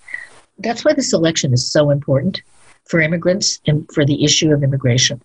That's 0.59 0.85
why 0.85 0.93
this 0.93 1.13
election 1.13 1.55
is 1.55 1.71
so 1.71 1.91
important 1.91 2.43
for 2.85 3.01
immigrants 3.01 3.61
and 3.67 3.91
for 3.93 4.05
the 4.05 4.25
issue 4.25 4.53
of 4.53 4.63
immigration. 4.63 5.23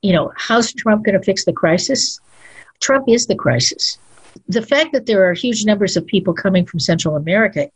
You 0.00 0.12
know, 0.12 0.32
how's 0.36 0.72
Trump 0.72 1.04
going 1.04 1.18
to 1.18 1.24
fix 1.24 1.44
the 1.44 1.52
crisis? 1.52 2.20
Trump 2.80 3.08
is 3.08 3.26
the 3.26 3.34
crisis. 3.34 3.98
The 4.48 4.62
fact 4.62 4.92
that 4.92 5.06
there 5.06 5.28
are 5.28 5.34
huge 5.34 5.64
numbers 5.64 5.96
of 5.96 6.06
people 6.06 6.34
coming 6.34 6.64
from 6.64 6.80
Central 6.80 7.16
America, 7.16 7.70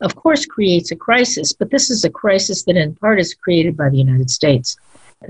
of 0.00 0.14
course, 0.14 0.44
creates 0.44 0.90
a 0.90 0.96
crisis, 0.96 1.52
but 1.52 1.70
this 1.70 1.90
is 1.90 2.04
a 2.04 2.10
crisis 2.10 2.64
that 2.64 2.76
in 2.76 2.94
part 2.96 3.18
is 3.18 3.34
created 3.34 3.76
by 3.76 3.88
the 3.88 3.98
United 3.98 4.30
States. 4.30 4.76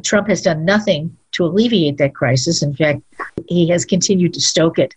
Trump 0.02 0.28
has 0.28 0.42
done 0.42 0.64
nothing 0.64 1.16
to 1.32 1.44
alleviate 1.44 1.98
that 1.98 2.14
crisis. 2.14 2.62
In 2.62 2.74
fact, 2.74 3.02
he 3.48 3.68
has 3.68 3.84
continued 3.84 4.34
to 4.34 4.40
stoke 4.40 4.78
it 4.78 4.94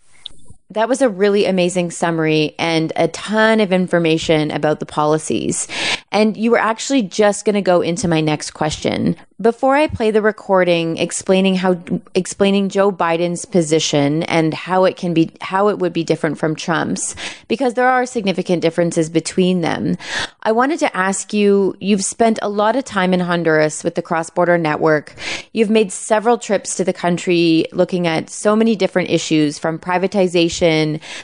that 0.70 0.88
was 0.88 1.00
a 1.00 1.08
really 1.08 1.44
amazing 1.44 1.90
summary 1.90 2.54
and 2.58 2.92
a 2.96 3.08
ton 3.08 3.60
of 3.60 3.72
information 3.72 4.50
about 4.50 4.80
the 4.80 4.86
policies. 4.86 5.68
And 6.10 6.36
you 6.36 6.50
were 6.50 6.58
actually 6.58 7.02
just 7.02 7.44
going 7.44 7.54
to 7.54 7.62
go 7.62 7.82
into 7.82 8.08
my 8.08 8.20
next 8.20 8.52
question. 8.52 9.16
Before 9.38 9.76
I 9.76 9.86
play 9.86 10.10
the 10.10 10.22
recording 10.22 10.96
explaining 10.96 11.56
how 11.56 11.78
explaining 12.14 12.70
Joe 12.70 12.90
Biden's 12.90 13.44
position 13.44 14.22
and 14.22 14.54
how 14.54 14.86
it 14.86 14.96
can 14.96 15.12
be 15.12 15.30
how 15.42 15.68
it 15.68 15.78
would 15.78 15.92
be 15.92 16.04
different 16.04 16.38
from 16.38 16.56
Trump's 16.56 17.14
because 17.46 17.74
there 17.74 17.88
are 17.88 18.06
significant 18.06 18.62
differences 18.62 19.10
between 19.10 19.60
them. 19.60 19.98
I 20.42 20.52
wanted 20.52 20.78
to 20.78 20.96
ask 20.96 21.34
you 21.34 21.76
you've 21.80 22.04
spent 22.04 22.38
a 22.40 22.48
lot 22.48 22.76
of 22.76 22.84
time 22.84 23.12
in 23.12 23.20
Honduras 23.20 23.84
with 23.84 23.94
the 23.94 24.00
cross-border 24.00 24.56
network. 24.56 25.14
You've 25.52 25.68
made 25.68 25.92
several 25.92 26.38
trips 26.38 26.74
to 26.76 26.84
the 26.84 26.94
country 26.94 27.66
looking 27.72 28.06
at 28.06 28.30
so 28.30 28.56
many 28.56 28.74
different 28.74 29.10
issues 29.10 29.58
from 29.58 29.78
privatization, 29.78 30.55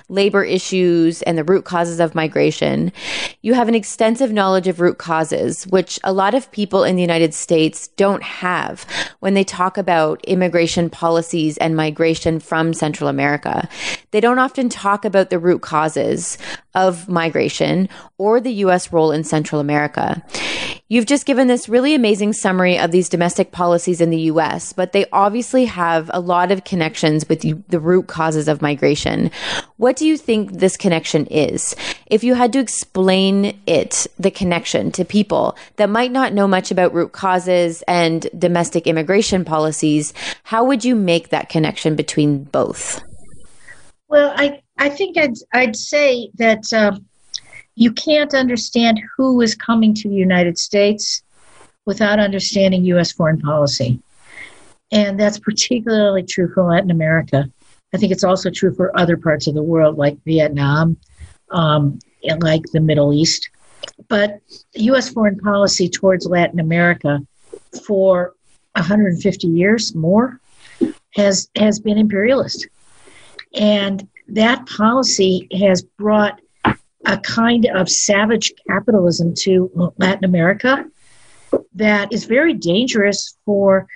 labor 0.09 0.45
issues 0.45 1.23
and 1.23 1.37
the 1.37 1.45
root 1.45 1.65
causes 1.65 2.01
of 2.01 2.15
migration. 2.15 2.93
You 3.43 3.55
have 3.55 3.69
an 3.69 3.75
extensive 3.75 4.33
knowledge 4.33 4.69
of 4.69 4.81
root 4.81 4.99
causes 4.99 5.67
which 5.67 5.99
a 6.05 6.13
lot 6.13 6.35
of 6.35 6.51
people 6.53 6.85
in 6.85 6.97
the 6.97 7.03
United 7.03 7.35
States 7.35 7.89
don't 7.89 8.23
have 8.23 8.87
when 9.21 9.35
they 9.35 9.45
talk 9.45 9.79
about 9.79 10.25
immigration 10.25 10.91
policies 10.91 11.59
and 11.59 11.77
migration 11.77 12.41
from 12.41 12.75
Central 12.75 13.09
America. 13.09 13.69
They 14.11 14.21
don't 14.21 14.39
often 14.39 14.69
talk 14.69 15.05
about 15.05 15.31
the 15.31 15.39
root 15.39 15.63
causes 15.63 16.39
of 16.75 17.09
migration 17.09 17.89
or 18.19 18.41
the 18.41 18.53
U.S. 18.65 18.93
role 18.93 19.13
in 19.13 19.25
Central 19.25 19.61
America. 19.61 20.23
You've 20.93 21.07
just 21.07 21.25
given 21.25 21.49
this 21.49 21.71
really 21.71 21.95
amazing 21.95 22.35
summary 22.35 22.79
of 22.79 22.91
these 22.91 23.09
domestic 23.09 23.51
policies 23.51 24.03
in 24.03 24.11
the 24.11 24.29
US, 24.33 24.75
but 24.75 24.93
they 24.93 25.07
obviously 25.11 25.65
have 25.65 26.11
a 26.13 26.21
lot 26.21 26.53
of 26.53 26.65
connections 26.65 27.27
with 27.27 27.41
the 27.41 27.81
root 27.81 28.09
causes 28.09 28.47
of 28.47 28.61
migration. 28.61 29.31
What 29.79 29.97
do 29.97 30.07
you 30.07 30.19
think 30.19 30.53
this 30.53 30.77
connection 30.77 31.25
is? 31.29 31.75
If 32.09 32.23
you 32.23 32.35
had 32.35 32.53
to 32.53 32.59
explain 32.59 33.59
it, 33.67 34.07
the 34.19 34.31
connection 34.31 34.93
to 34.93 35.03
people 35.03 35.57
that 35.77 35.89
might 35.89 36.13
not 36.13 36.35
know 36.35 36.47
much 36.47 36.71
about 36.71 36.93
root 36.93 37.13
causes 37.13 37.83
and 37.89 38.29
domestic 38.39 38.87
immigration 38.87 39.47
policies, 39.47 40.13
how 40.43 40.63
would 40.63 40.85
you 40.85 40.95
make 40.95 41.31
that 41.31 41.49
connection 41.49 41.97
between 41.97 42.45
both? 42.45 43.03
Well, 44.09 44.35
I, 44.37 44.61
I 44.77 44.91
think 44.91 45.17
I'd, 45.17 45.37
I'd 45.55 45.75
say 45.75 46.29
that. 46.35 46.71
Uh, 46.71 46.99
you 47.75 47.93
can't 47.93 48.35
understand 48.35 49.01
who 49.17 49.41
is 49.41 49.55
coming 49.55 49.95
to 49.95 50.09
the 50.09 50.15
United 50.15 50.59
States 50.59 51.23
without 51.87 52.19
understanding 52.19 52.85
U.S. 52.87 53.13
foreign 53.13 53.41
policy. 53.41 54.01
And 54.93 55.19
that's 55.19 55.39
particularly 55.39 56.23
true 56.23 56.53
for 56.53 56.65
Latin 56.65 56.91
America. 56.91 57.51
I 57.95 57.99
think 57.99 58.13
it's 58.13 58.25
also 58.25 58.51
true 58.51 58.75
for 58.75 58.99
other 58.99 59.17
parts 59.17 59.47
of 59.47 59.55
the 59.55 59.63
world, 59.63 59.97
like 59.97 60.23
Vietnam 60.25 60.97
um, 61.51 61.99
and 62.25 62.43
like 62.43 62.63
the 62.73 62.81
Middle 62.81 63.13
East. 63.13 63.51
But 64.09 64.41
U.S. 64.75 65.11
foreign 65.11 65.39
policy 65.39 65.89
towards 65.89 66.27
Latin 66.27 66.61
America 66.61 67.21
for 67.87 68.35
150 68.77 69.47
years 69.47 69.95
more 69.95 70.41
has 71.15 71.49
has 71.57 71.79
been 71.79 71.99
imperialist, 71.99 72.67
and 73.55 74.09
that 74.29 74.67
policy 74.67 75.47
has 75.53 75.83
brought 75.83 76.41
a 77.07 77.19
kind 77.19 77.67
of 77.75 77.89
savage 77.89 78.53
capitalism 78.69 79.35
to 79.35 79.93
Latin 79.99 80.25
America 80.25 80.85
that 81.75 82.13
is 82.13 82.25
very 82.25 82.55
dangerous 82.55 83.37
for 83.45 83.87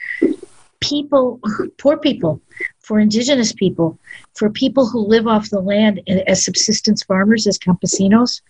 people, 0.80 1.40
poor 1.78 1.96
people, 1.96 2.40
for 2.80 2.98
indigenous 2.98 3.52
people, 3.52 3.98
for 4.34 4.50
people 4.50 4.86
who 4.86 5.00
live 5.00 5.26
off 5.26 5.50
the 5.50 5.60
land 5.60 6.00
as 6.26 6.44
subsistence 6.44 7.02
farmers, 7.02 7.46
as 7.46 7.58
campesinos. 7.58 8.40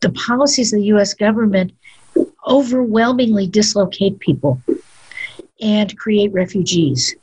The 0.00 0.10
policies 0.10 0.72
of 0.72 0.80
the 0.80 0.86
US 0.86 1.14
government 1.14 1.72
overwhelmingly 2.46 3.46
dislocate 3.46 4.18
people 4.18 4.60
and 5.60 5.96
create 5.98 6.32
refugees. 6.32 7.14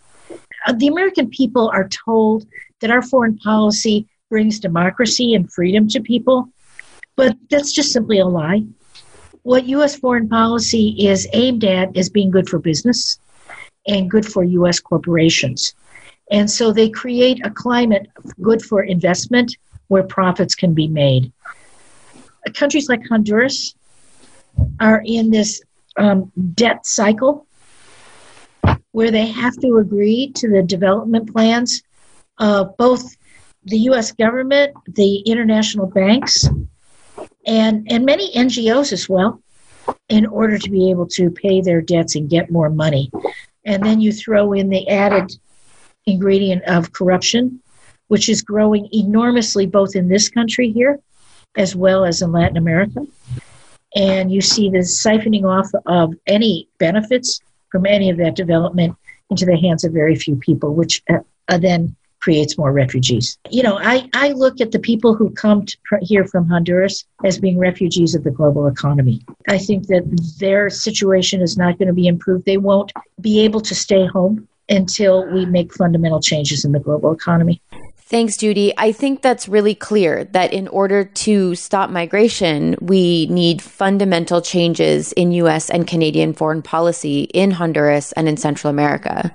Uh, 0.68 0.74
the 0.74 0.88
American 0.88 1.30
people 1.30 1.70
are 1.74 1.88
told 1.88 2.46
that 2.82 2.92
our 2.92 3.02
foreign 3.02 3.38
policy 3.38 4.08
brings 4.30 4.60
democracy 4.60 5.34
and 5.34 5.52
freedom 5.52 5.88
to 5.88 6.02
people. 6.02 6.50
But 7.18 7.36
that's 7.50 7.74
just 7.74 7.92
simply 7.92 8.20
a 8.20 8.26
lie. 8.26 8.64
What 9.42 9.66
U.S. 9.66 9.96
foreign 9.98 10.30
policy 10.30 10.96
is 10.98 11.28
aimed 11.34 11.66
at 11.66 11.96
is 11.98 12.10
being 12.10 12.32
good 12.32 12.48
for 12.48 12.60
business 12.60 13.20
and 13.88 14.10
good 14.10 14.26
for 14.26 14.44
U.S. 14.44 14.80
corporations. 14.80 15.74
And 16.32 16.50
so 16.50 16.72
they 16.72 16.90
create 16.90 17.46
a 17.46 17.50
climate 17.50 18.08
good 18.42 18.62
for 18.62 18.84
investment 18.84 19.56
where 19.88 20.04
profits 20.04 20.54
can 20.56 20.74
be 20.74 20.88
made. 20.88 21.32
Countries 22.54 22.88
like 22.88 23.06
Honduras 23.08 23.76
are 24.80 25.02
in 25.06 25.32
this 25.32 25.62
um, 25.98 26.32
debt 26.54 26.86
cycle 26.86 27.48
where 28.92 29.12
they 29.12 29.28
have 29.28 29.56
to 29.58 29.78
agree 29.78 30.32
to 30.36 30.50
the 30.50 30.62
development 30.62 31.32
plans 31.32 31.82
of 32.38 32.76
both 32.78 33.16
the 33.66 33.78
US 33.90 34.12
government, 34.12 34.74
the 34.88 35.18
international 35.20 35.88
banks, 35.88 36.48
and, 37.48 37.88
and 37.90 38.06
many 38.06 38.32
NGOs 38.34 38.92
as 38.92 39.10
well, 39.10 39.42
in 40.10 40.26
order 40.26 40.58
to 40.58 40.70
be 40.70 40.92
able 40.92 41.08
to 41.08 41.32
pay 41.32 41.62
their 41.62 41.82
debts 41.82 42.16
and 42.16 42.30
get 42.30 42.52
more 42.52 42.70
money. 42.70 43.10
And 43.66 43.84
then 43.84 44.02
you 44.02 44.12
throw 44.12 44.54
in 44.54 44.70
the 44.70 44.88
added 44.90 45.32
ingredient 46.06 46.64
of 46.66 46.92
corruption, 46.92 47.62
which 48.08 48.30
is 48.30 48.42
growing 48.42 48.90
enormously 48.94 49.66
both 49.66 49.96
in 49.96 50.08
this 50.08 50.30
country 50.30 50.72
here 50.72 51.00
as 51.58 51.76
well 51.76 52.06
as 52.06 52.22
in 52.22 52.32
Latin 52.32 52.58
America. 52.58 53.06
And 53.96 54.32
you 54.32 54.42
see 54.42 54.70
the 54.70 54.80
siphoning 54.80 55.46
off 55.46 55.70
of 55.86 56.14
any 56.28 56.68
benefits 56.78 57.42
from 57.72 57.86
any 57.86 58.10
of 58.10 58.18
that 58.18 58.36
development 58.36 58.96
into 59.30 59.46
the 59.46 59.58
hands 59.58 59.84
of 59.84 59.92
very 59.92 60.16
few 60.16 60.36
people, 60.36 60.74
which 60.76 61.02
uh, 61.10 61.20
uh, 61.48 61.58
then 61.58 61.96
creates 62.20 62.58
more 62.58 62.72
refugees. 62.72 63.38
You 63.50 63.64
know, 63.64 63.80
I, 63.80 64.10
I 64.14 64.30
look 64.30 64.60
at 64.62 64.72
the 64.72 64.80
people 64.80 65.16
who 65.16 65.30
come 65.32 65.66
to, 65.66 65.78
here 66.02 66.26
from 66.26 66.48
Honduras 66.48 67.06
as 67.24 67.38
being 67.40 67.58
refugees 67.58 68.16
of 68.16 68.24
the 68.24 68.32
global 68.32 68.68
economy. 68.68 69.22
I 69.48 69.58
think 69.58 69.88
that 69.88 70.04
their 70.40 70.70
situation 70.70 71.42
is 71.42 71.58
not 71.58 71.78
going 71.78 71.88
to 71.88 71.94
be 71.94 72.08
improved. 72.08 72.46
They 72.46 72.58
won't 72.58 72.92
be 73.22 73.42
able 73.42 73.62
to 73.62 73.76
stay 73.76 74.06
home 74.06 74.48
until 74.70 75.26
we 75.32 75.46
make 75.46 75.74
fundamental 75.74 76.20
changes 76.20 76.66
in 76.66 76.72
the 76.72 76.80
global 76.80 77.14
economy. 77.14 77.62
Thanks, 78.10 78.38
Judy. 78.38 78.74
I 78.78 78.94
think 78.94 79.22
that's 79.22 79.50
really 79.50 79.76
clear 79.76 80.24
that 80.32 80.54
in 80.54 80.70
order 80.70 81.04
to 81.04 81.56
stop 81.56 81.90
migration, 81.90 82.78
we 82.80 83.26
need 83.26 83.62
fundamental 83.62 84.42
changes 84.42 85.12
in 85.12 85.34
US 85.34 85.70
and 85.70 85.86
Canadian 85.86 86.32
foreign 86.32 86.62
policy 86.62 87.24
in 87.34 87.52
Honduras 87.52 88.14
and 88.14 88.30
in 88.30 88.38
Central 88.38 88.72
America. 88.72 89.30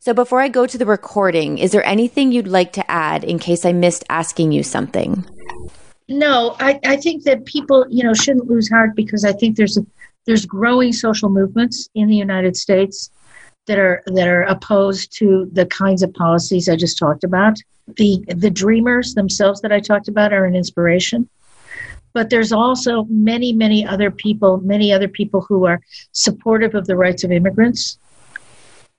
So 0.00 0.12
before 0.12 0.42
I 0.42 0.48
go 0.48 0.66
to 0.66 0.76
the 0.76 0.84
recording, 0.84 1.56
is 1.56 1.72
there 1.72 1.84
anything 1.86 2.30
you'd 2.30 2.46
like 2.46 2.74
to 2.74 2.90
add 2.90 3.24
in 3.24 3.38
case 3.38 3.64
I 3.64 3.72
missed 3.72 4.04
asking 4.10 4.52
you 4.52 4.64
something? 4.64 5.24
No, 6.06 6.56
I, 6.60 6.78
I 6.84 6.96
think 6.98 7.24
that 7.24 7.46
people, 7.46 7.86
you 7.88 8.04
know, 8.04 8.12
shouldn't 8.12 8.50
lose 8.50 8.68
heart 8.68 8.94
because 8.94 9.24
I 9.24 9.32
think 9.32 9.56
there's 9.56 9.78
a, 9.78 9.86
there's 10.26 10.44
growing 10.44 10.92
social 10.92 11.30
movements 11.30 11.88
in 11.94 12.08
the 12.08 12.16
United 12.16 12.54
States 12.54 13.10
that 13.66 13.78
are 13.78 14.02
that 14.08 14.28
are 14.28 14.42
opposed 14.42 15.16
to 15.18 15.48
the 15.52 15.64
kinds 15.64 16.02
of 16.02 16.12
policies 16.12 16.68
I 16.68 16.76
just 16.76 16.98
talked 16.98 17.24
about. 17.24 17.56
The 17.96 18.24
the 18.28 18.50
dreamers 18.50 19.14
themselves 19.14 19.60
that 19.60 19.72
I 19.72 19.80
talked 19.80 20.08
about 20.08 20.32
are 20.32 20.44
an 20.44 20.54
inspiration. 20.54 21.28
But 22.12 22.28
there's 22.28 22.52
also 22.52 23.04
many, 23.08 23.52
many 23.52 23.86
other 23.86 24.10
people, 24.10 24.58
many 24.58 24.92
other 24.92 25.06
people 25.06 25.42
who 25.42 25.64
are 25.66 25.80
supportive 26.10 26.74
of 26.74 26.86
the 26.86 26.96
rights 26.96 27.22
of 27.22 27.30
immigrants. 27.30 27.98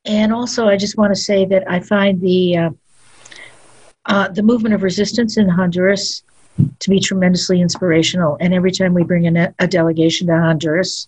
And 0.05 0.33
also, 0.33 0.67
I 0.67 0.77
just 0.77 0.97
want 0.97 1.13
to 1.13 1.19
say 1.19 1.45
that 1.45 1.69
I 1.69 1.81
find 1.81 2.21
the 2.21 2.57
uh, 2.57 2.69
uh, 4.05 4.29
the 4.29 4.43
movement 4.43 4.73
of 4.73 4.81
resistance 4.81 5.37
in 5.37 5.47
Honduras 5.47 6.23
to 6.79 6.89
be 6.89 6.99
tremendously 6.99 7.61
inspirational. 7.61 8.37
And 8.39 8.53
every 8.53 8.71
time 8.71 8.93
we 8.93 9.03
bring 9.03 9.25
in 9.25 9.37
a, 9.37 9.53
a 9.59 9.67
delegation 9.67 10.27
to 10.27 10.33
Honduras, 10.33 11.07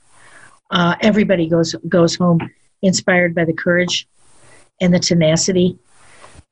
uh, 0.71 0.95
everybody 1.01 1.47
goes 1.47 1.73
goes 1.87 2.15
home 2.15 2.39
inspired 2.81 3.33
by 3.33 3.45
the 3.45 3.53
courage 3.53 4.07
and 4.81 4.93
the 4.93 4.99
tenacity 4.99 5.77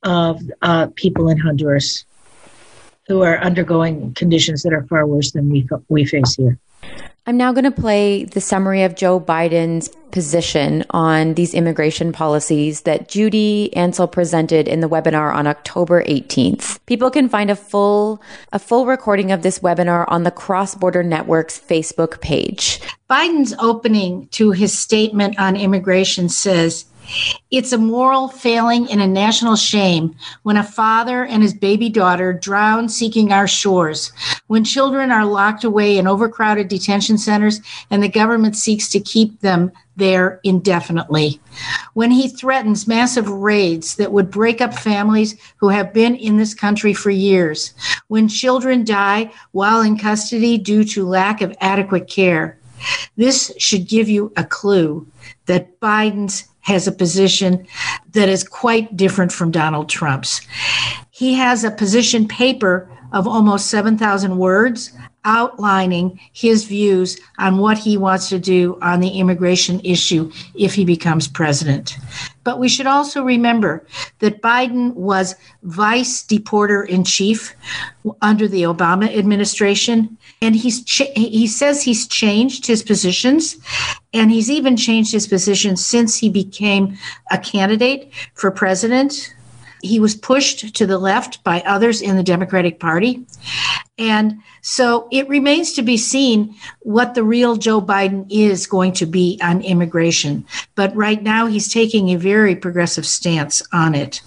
of 0.03 0.41
uh, 0.61 0.87
people 0.95 1.29
in 1.29 1.37
Honduras 1.37 2.05
who 3.07 3.21
are 3.21 3.39
undergoing 3.39 4.13
conditions 4.13 4.63
that 4.63 4.73
are 4.73 4.83
far 4.83 5.05
worse 5.05 5.31
than 5.31 5.49
we, 5.49 5.67
we 5.89 6.05
face 6.05 6.35
here. 6.35 6.57
I'm 7.27 7.37
now 7.37 7.51
going 7.53 7.65
to 7.65 7.71
play 7.71 8.23
the 8.23 8.41
summary 8.41 8.81
of 8.81 8.95
Joe 8.95 9.19
Biden's 9.19 9.89
position 10.11 10.83
on 10.89 11.35
these 11.35 11.53
immigration 11.53 12.11
policies 12.11 12.81
that 12.81 13.09
Judy 13.09 13.69
Ancel 13.75 14.11
presented 14.11 14.67
in 14.67 14.79
the 14.79 14.89
webinar 14.89 15.33
on 15.33 15.45
October 15.45 16.03
18th. 16.03 16.79
People 16.87 17.11
can 17.11 17.29
find 17.29 17.51
a 17.51 17.55
full 17.55 18.21
a 18.51 18.59
full 18.59 18.87
recording 18.87 19.31
of 19.31 19.43
this 19.43 19.59
webinar 19.59 20.05
on 20.07 20.23
the 20.23 20.31
Cross 20.31 20.75
Border 20.75 21.03
Network's 21.03 21.59
Facebook 21.59 22.21
page. 22.21 22.81
Biden's 23.07 23.53
opening 23.59 24.27
to 24.29 24.51
his 24.51 24.77
statement 24.77 25.39
on 25.39 25.55
immigration 25.55 26.27
says 26.27 26.85
it's 27.51 27.73
a 27.73 27.77
moral 27.77 28.27
failing 28.27 28.89
and 28.89 29.01
a 29.01 29.07
national 29.07 29.55
shame 29.55 30.15
when 30.43 30.57
a 30.57 30.63
father 30.63 31.25
and 31.25 31.43
his 31.43 31.53
baby 31.53 31.89
daughter 31.89 32.33
drown 32.33 32.87
seeking 32.87 33.31
our 33.31 33.47
shores, 33.47 34.11
when 34.47 34.63
children 34.63 35.11
are 35.11 35.25
locked 35.25 35.63
away 35.63 35.97
in 35.97 36.07
overcrowded 36.07 36.67
detention 36.67 37.17
centers 37.17 37.61
and 37.89 38.01
the 38.01 38.09
government 38.09 38.55
seeks 38.55 38.89
to 38.89 38.99
keep 38.99 39.39
them 39.41 39.71
there 39.97 40.39
indefinitely. 40.43 41.39
When 41.93 42.11
he 42.11 42.27
threatens 42.27 42.87
massive 42.87 43.29
raids 43.29 43.95
that 43.95 44.11
would 44.11 44.31
break 44.31 44.61
up 44.61 44.73
families 44.73 45.35
who 45.57 45.69
have 45.69 45.93
been 45.93 46.15
in 46.15 46.37
this 46.37 46.53
country 46.53 46.93
for 46.93 47.11
years, 47.11 47.73
when 48.07 48.27
children 48.27 48.83
die 48.83 49.31
while 49.51 49.81
in 49.81 49.97
custody 49.97 50.57
due 50.57 50.83
to 50.85 51.07
lack 51.07 51.41
of 51.41 51.55
adequate 51.59 52.07
care. 52.07 52.57
This 53.15 53.53
should 53.59 53.87
give 53.87 54.09
you 54.09 54.33
a 54.37 54.43
clue 54.43 55.05
that 55.45 55.79
Biden's 55.79 56.45
has 56.61 56.87
a 56.87 56.91
position 56.91 57.65
that 58.11 58.29
is 58.29 58.43
quite 58.43 58.95
different 58.95 59.31
from 59.31 59.51
Donald 59.51 59.89
Trump's. 59.89 60.41
He 61.11 61.33
has 61.33 61.63
a 61.63 61.71
position 61.71 62.27
paper 62.27 62.89
of 63.11 63.27
almost 63.27 63.67
7,000 63.67 64.37
words 64.37 64.91
outlining 65.23 66.19
his 66.33 66.63
views 66.63 67.19
on 67.37 67.57
what 67.57 67.77
he 67.77 67.95
wants 67.97 68.29
to 68.29 68.39
do 68.39 68.77
on 68.81 68.99
the 68.99 69.19
immigration 69.19 69.79
issue 69.83 70.31
if 70.55 70.73
he 70.73 70.83
becomes 70.83 71.27
president. 71.27 71.97
But 72.43 72.59
we 72.59 72.67
should 72.67 72.87
also 72.87 73.23
remember 73.23 73.85
that 74.19 74.41
Biden 74.41 74.93
was 74.95 75.35
vice 75.63 76.23
deporter 76.23 76.87
in 76.87 77.03
chief 77.03 77.55
under 78.21 78.47
the 78.47 78.63
Obama 78.63 79.15
administration 79.15 80.17
and 80.41 80.55
he's 80.55 80.83
he 81.15 81.47
says 81.47 81.83
he's 81.83 82.07
changed 82.07 82.65
his 82.65 82.83
positions 82.83 83.57
and 84.13 84.31
he's 84.31 84.49
even 84.49 84.75
changed 84.75 85.11
his 85.11 85.27
position 85.27 85.77
since 85.77 86.17
he 86.17 86.29
became 86.29 86.97
a 87.31 87.37
candidate 87.37 88.11
for 88.33 88.51
president 88.51 89.33
he 89.81 89.99
was 89.99 90.15
pushed 90.15 90.75
to 90.75 90.85
the 90.85 90.97
left 90.97 91.43
by 91.43 91.61
others 91.61 92.01
in 92.01 92.15
the 92.15 92.23
Democratic 92.23 92.79
Party. 92.79 93.25
And 93.97 94.41
so 94.61 95.07
it 95.11 95.27
remains 95.27 95.73
to 95.73 95.81
be 95.81 95.97
seen 95.97 96.55
what 96.81 97.15
the 97.15 97.23
real 97.23 97.55
Joe 97.55 97.81
Biden 97.81 98.25
is 98.29 98.67
going 98.67 98.93
to 98.93 99.05
be 99.05 99.39
on 99.41 99.61
immigration. 99.61 100.45
But 100.75 100.95
right 100.95 101.21
now, 101.21 101.47
he's 101.47 101.71
taking 101.71 102.09
a 102.09 102.15
very 102.15 102.55
progressive 102.55 103.05
stance 103.05 103.61
on 103.73 103.95
it. 103.95 104.21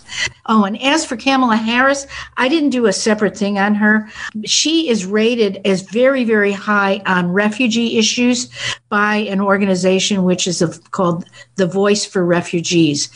Oh, 0.47 0.65
and 0.65 0.81
as 0.83 1.05
for 1.05 1.17
Kamala 1.17 1.57
Harris, 1.57 2.07
I 2.37 2.49
didn't 2.49 2.71
do 2.71 2.87
a 2.87 2.93
separate 2.93 3.37
thing 3.37 3.59
on 3.59 3.75
her. 3.75 4.09
She 4.45 4.89
is 4.89 5.07
rated 5.07 5.61
as 5.65 5.83
very, 5.83 6.25
very 6.25 6.53
high 6.53 7.03
on 7.07 7.33
refugee 7.33 7.99
issues 7.99 8.51
by 8.89 9.17
an 9.17 9.41
organization 9.41 10.25
which 10.25 10.47
is 10.47 10.63
called 10.91 11.25
the 11.57 11.67
Voice 11.67 12.05
for 12.05 12.25
Refugees. 12.25 13.09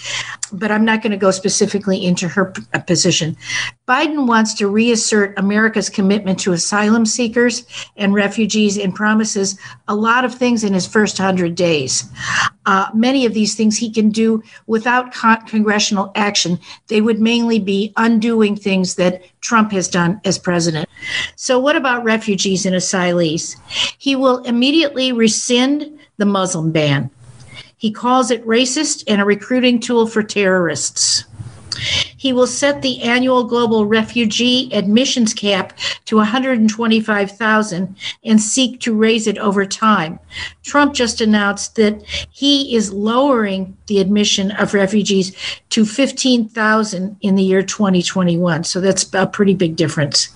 But 0.53 0.71
I'm 0.71 0.85
not 0.85 1.03
going 1.03 1.11
to 1.13 1.19
go 1.19 1.31
specifically 1.31 2.05
into 2.05 2.29
her 2.29 2.53
uh, 2.73 2.81
position. 2.81 3.37
Biden 3.87 4.27
wants 4.27 4.55
to 4.55 4.69
reassert 4.69 5.39
America's 5.39 5.91
commitment 5.91 6.39
to 6.41 6.53
asylum 6.53 7.05
seekers 7.09 7.67
and 7.97 8.15
refugees 8.15 8.77
and 8.79 8.95
promises 8.95 9.59
a 9.89 9.95
lot 9.95 10.25
of 10.25 10.35
things 10.35 10.63
in 10.63 10.73
his 10.73 10.87
first 10.87 11.19
100 11.19 11.55
days. 11.55 12.05
Uh, 12.67 12.89
many 12.95 13.25
of 13.25 13.35
these 13.35 13.55
things 13.55 13.77
he 13.77 13.91
can 13.91 14.11
do 14.11 14.43
without 14.67 15.13
con- 15.13 15.45
congressional 15.47 16.13
action. 16.15 16.59
They 16.89 17.01
would 17.01 17.21
mainly 17.21 17.59
be 17.59 17.93
undoing 17.97 18.57
things 18.57 18.97
that 18.97 19.23
Trump 19.41 19.73
has 19.73 19.89
done 19.89 20.21
as 20.25 20.39
president. 20.39 20.89
So, 21.37 21.59
what 21.59 21.77
about 21.77 22.05
refugees 22.05 22.67
and 22.67 22.77
asylees? 22.77 23.57
He 23.99 24.15
will 24.15 24.39
immediately 24.45 25.13
rescind 25.13 25.99
the 26.19 26.27
Muslim 26.27 26.73
ban. 26.73 27.11
He 27.79 27.93
calls 27.93 28.31
it 28.31 28.45
racist 28.45 29.05
and 29.07 29.21
a 29.21 29.25
recruiting 29.25 29.81
tool 29.81 30.07
for 30.07 30.23
terrorists. 30.23 31.25
He 32.19 32.33
will 32.33 32.47
set 32.47 32.83
the 32.83 33.01
annual 33.01 33.45
global 33.45 33.87
refugee 33.87 34.69
admissions 34.73 35.33
cap 35.33 35.73
to 36.05 36.17
125,000 36.17 37.97
and 38.25 38.41
seek 38.41 38.81
to 38.81 38.95
raise 38.95 39.27
it 39.27 39.39
over 39.39 39.65
time. 39.65 40.19
Trump 40.65 40.95
just 40.95 41.21
announced 41.21 41.77
that 41.77 42.03
he 42.31 42.75
is 42.75 42.93
lowering 42.93 43.77
the 43.87 44.01
admission 44.01 44.51
of 44.51 44.75
refugees 44.75 45.35
to 45.71 45.85
15,000 45.85 47.17
in 47.21 47.37
the 47.37 47.43
year 47.43 47.63
2021. 47.63 48.65
So 48.65 48.81
that's 48.81 49.09
a 49.15 49.27
pretty 49.27 49.55
big 49.55 49.77
difference. 49.77 50.29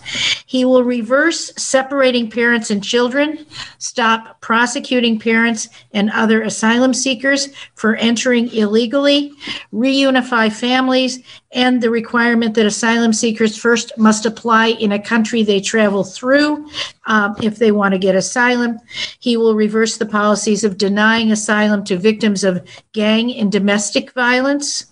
He 0.47 0.65
will 0.65 0.85
reverse 0.85 1.53
separating 1.57 2.31
parents 2.31 2.71
and 2.71 2.83
children, 2.83 3.45
stop 3.79 4.41
prosecuting 4.41 5.19
parents 5.19 5.69
and 5.93 6.11
other 6.11 6.43
asylum 6.43 6.95
seekers 6.95 7.49
for 7.75 7.97
entering 7.97 8.49
illegally, 8.53 9.33
reunify 9.73 10.53
families, 10.53 11.21
and 11.53 11.83
the 11.83 11.91
requirement 11.91 12.55
that 12.55 12.67
asylum 12.67 13.13
seekers 13.13 13.57
first 13.57 13.93
must 13.99 14.25
apply 14.25 14.69
in 14.69 14.93
a 14.93 15.03
country 15.03 15.43
they 15.43 15.61
travel 15.61 16.03
through 16.05 16.67
um, 17.07 17.37
if 17.43 17.59
they 17.59 17.73
want 17.73 17.93
to 17.93 17.99
get 17.99 18.15
asylum. 18.15 18.79
He 19.19 19.37
will 19.37 19.55
reverse 19.55 19.99
the 19.99 20.07
policies 20.07 20.65
of 20.65 20.79
denying 20.79 21.31
asylum 21.31 21.85
to 21.85 21.97
victims 21.97 22.45
of 22.45 22.67
gang 22.93 23.35
and 23.35 23.53
domestic 23.53 24.13
violence 24.13 24.87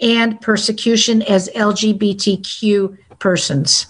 and 0.00 0.40
persecution 0.40 1.22
as 1.22 1.48
LGBTQ 1.50 2.96
persons. 3.18 3.86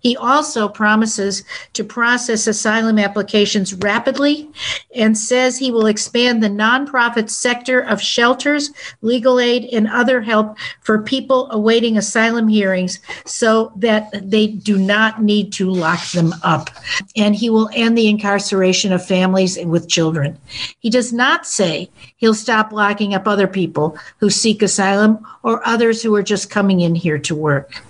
He 0.00 0.16
also 0.16 0.68
promises 0.68 1.44
to 1.74 1.84
process 1.84 2.46
asylum 2.46 2.98
applications 2.98 3.74
rapidly 3.74 4.50
and 4.94 5.16
says 5.16 5.58
he 5.58 5.70
will 5.70 5.86
expand 5.86 6.42
the 6.42 6.48
nonprofit 6.48 7.30
sector 7.30 7.80
of 7.80 8.00
shelters, 8.00 8.70
legal 9.02 9.38
aid, 9.38 9.64
and 9.72 9.88
other 9.88 10.20
help 10.20 10.56
for 10.82 11.02
people 11.02 11.50
awaiting 11.50 11.96
asylum 11.96 12.48
hearings 12.48 12.98
so 13.24 13.72
that 13.76 14.10
they 14.28 14.46
do 14.46 14.78
not 14.78 15.22
need 15.22 15.52
to 15.52 15.70
lock 15.70 16.10
them 16.12 16.34
up. 16.42 16.70
And 17.16 17.34
he 17.34 17.50
will 17.50 17.70
end 17.74 17.96
the 17.96 18.08
incarceration 18.08 18.92
of 18.92 19.04
families 19.04 19.58
with 19.64 19.88
children. 19.88 20.38
He 20.80 20.90
does 20.90 21.12
not 21.12 21.46
say 21.46 21.90
he'll 22.16 22.34
stop 22.34 22.72
locking 22.72 23.14
up 23.14 23.26
other 23.26 23.46
people 23.46 23.98
who 24.18 24.30
seek 24.30 24.62
asylum 24.62 25.26
or 25.42 25.66
others 25.66 26.02
who 26.02 26.14
are 26.14 26.22
just 26.22 26.50
coming 26.50 26.80
in 26.80 26.94
here 26.94 27.18
to 27.18 27.34
work. 27.34 27.82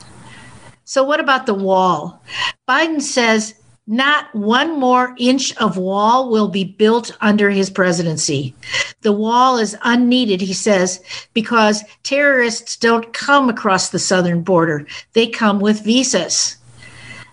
So, 0.90 1.04
what 1.04 1.20
about 1.20 1.46
the 1.46 1.54
wall? 1.54 2.20
Biden 2.68 3.00
says 3.00 3.54
not 3.86 4.34
one 4.34 4.80
more 4.80 5.14
inch 5.20 5.56
of 5.58 5.76
wall 5.76 6.28
will 6.28 6.48
be 6.48 6.64
built 6.64 7.16
under 7.20 7.48
his 7.48 7.70
presidency. 7.70 8.56
The 9.02 9.12
wall 9.12 9.56
is 9.56 9.76
unneeded, 9.84 10.40
he 10.40 10.52
says, 10.52 11.00
because 11.32 11.84
terrorists 12.02 12.76
don't 12.76 13.12
come 13.12 13.48
across 13.48 13.90
the 13.90 14.00
southern 14.00 14.42
border, 14.42 14.84
they 15.12 15.28
come 15.28 15.60
with 15.60 15.84
visas. 15.84 16.56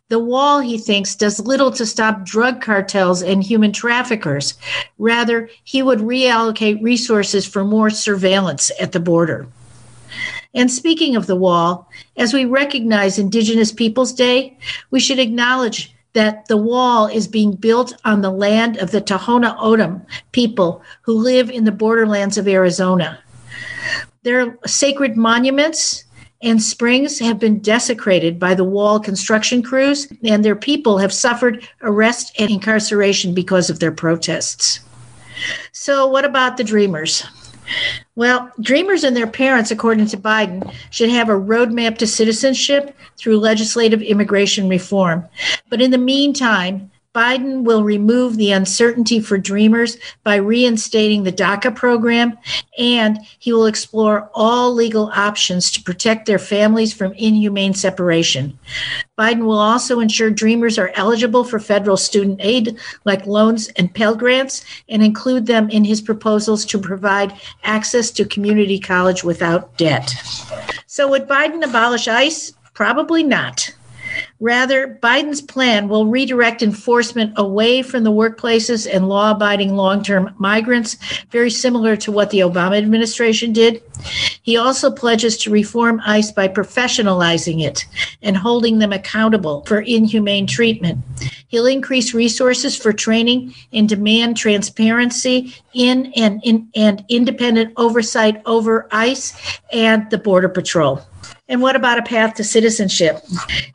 The 0.10 0.20
wall, 0.20 0.60
he 0.60 0.78
thinks, 0.78 1.15
does 1.15 1.39
little 1.39 1.72
to 1.72 1.86
stop 1.88 2.26
drug 2.26 2.62
cartels 2.62 3.24
and 3.24 3.41
human 3.43 3.74
traffickers. 3.74 4.54
Rather, 5.00 5.50
he 5.63 5.82
would 5.82 6.02
reallocate 6.02 6.84
resources 6.84 7.48
for 7.48 7.65
more 7.65 7.89
surveillance 7.89 8.72
at 8.80 8.91
the 8.91 9.00
border. 9.00 9.48
And 10.58 10.72
speaking 10.72 11.15
of 11.15 11.28
the 11.28 11.36
wall, 11.36 11.88
as 12.17 12.34
we 12.34 12.43
recognize 12.43 13.20
Indigenous 13.20 13.72
Peoples 13.72 14.12
Day, 14.12 14.58
we 14.89 15.00
should 15.00 15.20
acknowledge 15.20 15.93
that 16.13 16.48
the 16.48 16.58
wall 16.58 17.06
is 17.06 17.28
being 17.28 17.52
built 17.52 17.96
on 18.06 18.22
the 18.22 18.32
land 18.32 18.76
of 18.78 18.89
the 18.89 19.00
Tohono 19.00 19.56
O'odham 19.62 20.04
people 20.32 20.82
who 21.04 21.13
live 21.13 21.52
in 21.52 21.65
the 21.65 21.72
borderlands 21.72 22.39
of 22.39 22.48
Arizona. 22.48 23.20
Their 24.24 24.58
sacred 24.65 25.15
monuments 25.15 26.06
and 26.41 26.60
springs 26.60 27.20
have 27.20 27.38
been 27.38 27.60
desecrated 27.60 28.39
by 28.39 28.56
the 28.56 28.63
wall 28.63 29.00
construction 29.00 29.62
crews, 29.62 30.08
and 30.24 30.43
their 30.43 30.56
people 30.56 30.98
have 30.98 31.13
suffered 31.13 31.67
arrest 31.84 32.34
and 32.39 32.50
incarceration 32.50 33.36
because 33.36 33.70
of 33.70 33.80
their 33.80 33.91
protests. 33.91 34.80
So, 35.72 36.08
what 36.08 36.26
about 36.26 36.58
the 36.58 36.63
dreamers? 36.63 37.24
Well, 38.16 38.52
dreamers 38.60 39.04
and 39.04 39.16
their 39.16 39.28
parents, 39.28 39.72
according 39.72 40.08
to 40.08 40.18
Biden, 40.18 40.74
should 40.90 41.10
have 41.10 41.30
a 41.30 41.34
roadmap 41.34 41.98
to 42.00 42.08
citizenship 42.08 42.96
through 43.18 43.40
legislative 43.40 44.02
immigration 44.02 44.70
reform. 44.70 45.28
But 45.70 45.82
in 45.82 45.92
the 45.92 45.98
meantime, 45.98 46.92
Biden 47.18 47.64
will 47.64 47.84
remove 47.84 48.38
the 48.38 48.52
uncertainty 48.52 49.20
for 49.20 49.40
dreamers 49.40 49.98
by 50.24 50.36
reinstating 50.36 51.24
the 51.24 51.32
DACA 51.32 51.76
program, 51.76 52.38
and 52.78 53.18
he 53.40 53.52
will 53.52 53.66
explore 53.66 54.30
all 54.36 54.72
legal 54.72 55.10
options 55.16 55.72
to 55.72 55.82
protect 55.82 56.28
their 56.28 56.38
families 56.38 56.94
from 56.94 57.14
inhumane 57.14 57.74
separation. 57.74 58.56
Biden 59.18 59.46
will 59.46 59.58
also 59.58 60.00
ensure 60.00 60.30
dreamers 60.30 60.78
are 60.78 60.92
eligible 60.94 61.44
for 61.44 61.58
federal 61.60 61.98
student 61.98 62.40
aid, 62.40 62.78
like 63.04 63.26
loans 63.26 63.70
and 63.70 63.92
Pell 63.92 64.14
Grants, 64.14 64.64
and 64.88 65.02
include 65.02 65.48
them 65.48 65.72
in 65.72 65.84
his 65.84 66.02
proposals 66.02 66.66
to 66.66 66.78
provide 66.78 67.34
access 67.64 68.12
to 68.12 68.26
community 68.26 68.78
college 68.78 69.24
without 69.24 69.76
debt. 69.76 70.14
So, 70.86 71.08
would 71.08 71.28
Biden 71.28 71.68
abolish 71.68 72.08
ICE? 72.08 72.54
Probably 72.76 73.24
not. 73.24 73.74
Rather, 74.40 75.00
Biden's 75.02 75.42
plan 75.42 75.88
will 75.88 76.06
redirect 76.06 76.62
enforcement 76.62 77.34
away 77.36 77.82
from 77.82 78.04
the 78.04 78.12
workplaces 78.12 78.88
and 78.92 79.10
law 79.10 79.32
abiding 79.32 79.76
long 79.76 80.04
term 80.04 80.34
migrants, 80.38 80.98
very 81.32 81.50
similar 81.50 81.96
to 81.98 82.12
what 82.12 82.30
the 82.30 82.40
Obama 82.40 82.78
administration 82.78 83.54
did. 83.54 83.82
He 84.42 84.58
also 84.58 84.92
pledges 84.92 85.38
to 85.38 85.52
reform 85.52 86.02
ICE 86.06 86.32
by 86.32 86.48
professionalizing 86.48 87.64
it 87.64 87.86
and 88.22 88.38
holding 88.38 88.80
them 88.80 88.94
accountable 88.94 89.64
for 89.66 89.82
inhumane 89.82 90.48
treatment. 90.48 91.04
He'll 91.48 91.66
increase 91.66 92.14
resources 92.14 92.78
for 92.78 92.94
training 92.94 93.54
and 93.72 93.88
demand 93.88 94.38
transparency 94.38 95.56
in 95.74 96.12
and, 96.16 96.42
in, 96.44 96.70
and 96.76 97.04
independent 97.10 97.74
oversight 97.78 98.42
over 98.46 98.88
ICE 98.92 99.62
and 99.72 100.10
the 100.10 100.18
Border 100.18 100.50
Patrol. 100.50 101.02
And 101.50 101.62
what 101.62 101.76
about 101.76 101.98
a 101.98 102.04
path 102.04 102.36
to 102.36 102.44
citizenship? 102.44 103.24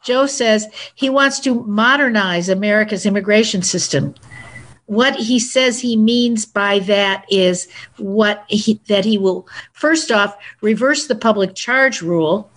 Joe 0.02 0.26
says 0.26 0.66
he 0.94 1.08
wants 1.08 1.40
to 1.40 1.62
modernize 1.64 2.48
America's 2.48 3.06
immigration 3.06 3.62
system. 3.62 4.14
What 4.86 5.16
he 5.16 5.38
says 5.38 5.80
he 5.80 5.96
means 5.96 6.44
by 6.44 6.80
that 6.80 7.24
is 7.30 7.68
what 7.96 8.44
he, 8.48 8.80
that 8.88 9.04
he 9.04 9.16
will 9.16 9.48
first 9.72 10.10
off 10.10 10.36
reverse 10.60 11.06
the 11.06 11.14
public 11.14 11.54
charge 11.54 12.02
rule 12.02 12.50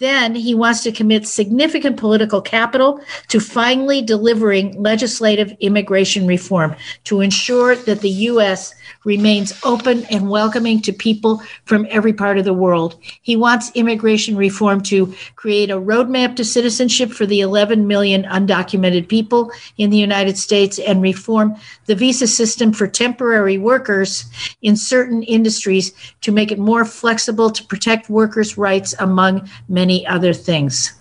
then 0.00 0.34
he 0.34 0.56
wants 0.56 0.82
to 0.82 0.90
commit 0.90 1.24
significant 1.24 1.96
political 1.96 2.42
capital 2.42 3.00
to 3.28 3.38
finally 3.38 4.02
delivering 4.02 4.82
legislative 4.82 5.56
immigration 5.60 6.26
reform 6.26 6.74
to 7.04 7.20
ensure 7.20 7.76
that 7.76 8.00
the 8.00 8.10
U.S. 8.10 8.74
remains 9.04 9.52
open 9.62 10.04
and 10.06 10.28
welcoming 10.28 10.82
to 10.82 10.92
people 10.92 11.40
from 11.64 11.86
every 11.90 12.12
part 12.12 12.38
of 12.38 12.44
the 12.44 12.52
world. 12.52 12.98
He 13.22 13.36
wants 13.36 13.70
immigration 13.76 14.36
reform 14.36 14.80
to 14.82 15.14
create 15.36 15.70
a 15.70 15.80
roadmap 15.80 16.34
to 16.36 16.44
citizenship 16.44 17.12
for 17.12 17.24
the 17.24 17.40
11 17.40 17.86
million 17.86 18.24
undocumented 18.24 19.08
people 19.08 19.52
in 19.78 19.90
the 19.90 19.96
United 19.96 20.36
States 20.36 20.80
and 20.80 21.02
reform 21.02 21.54
the 21.86 21.94
visa 21.94 22.26
system 22.26 22.72
for 22.72 22.88
temporary 22.88 23.58
workers 23.58 24.24
in 24.60 24.76
certain 24.76 25.22
industries 25.22 25.92
to 26.20 26.32
make 26.32 26.50
it 26.50 26.58
more 26.58 26.84
flexible 26.84 27.48
to 27.48 27.62
protect 27.64 28.10
workers' 28.10 28.58
rights 28.58 28.92
among 28.98 29.48
many 29.68 29.83
many 29.84 30.06
other 30.06 30.32
things. 30.32 30.94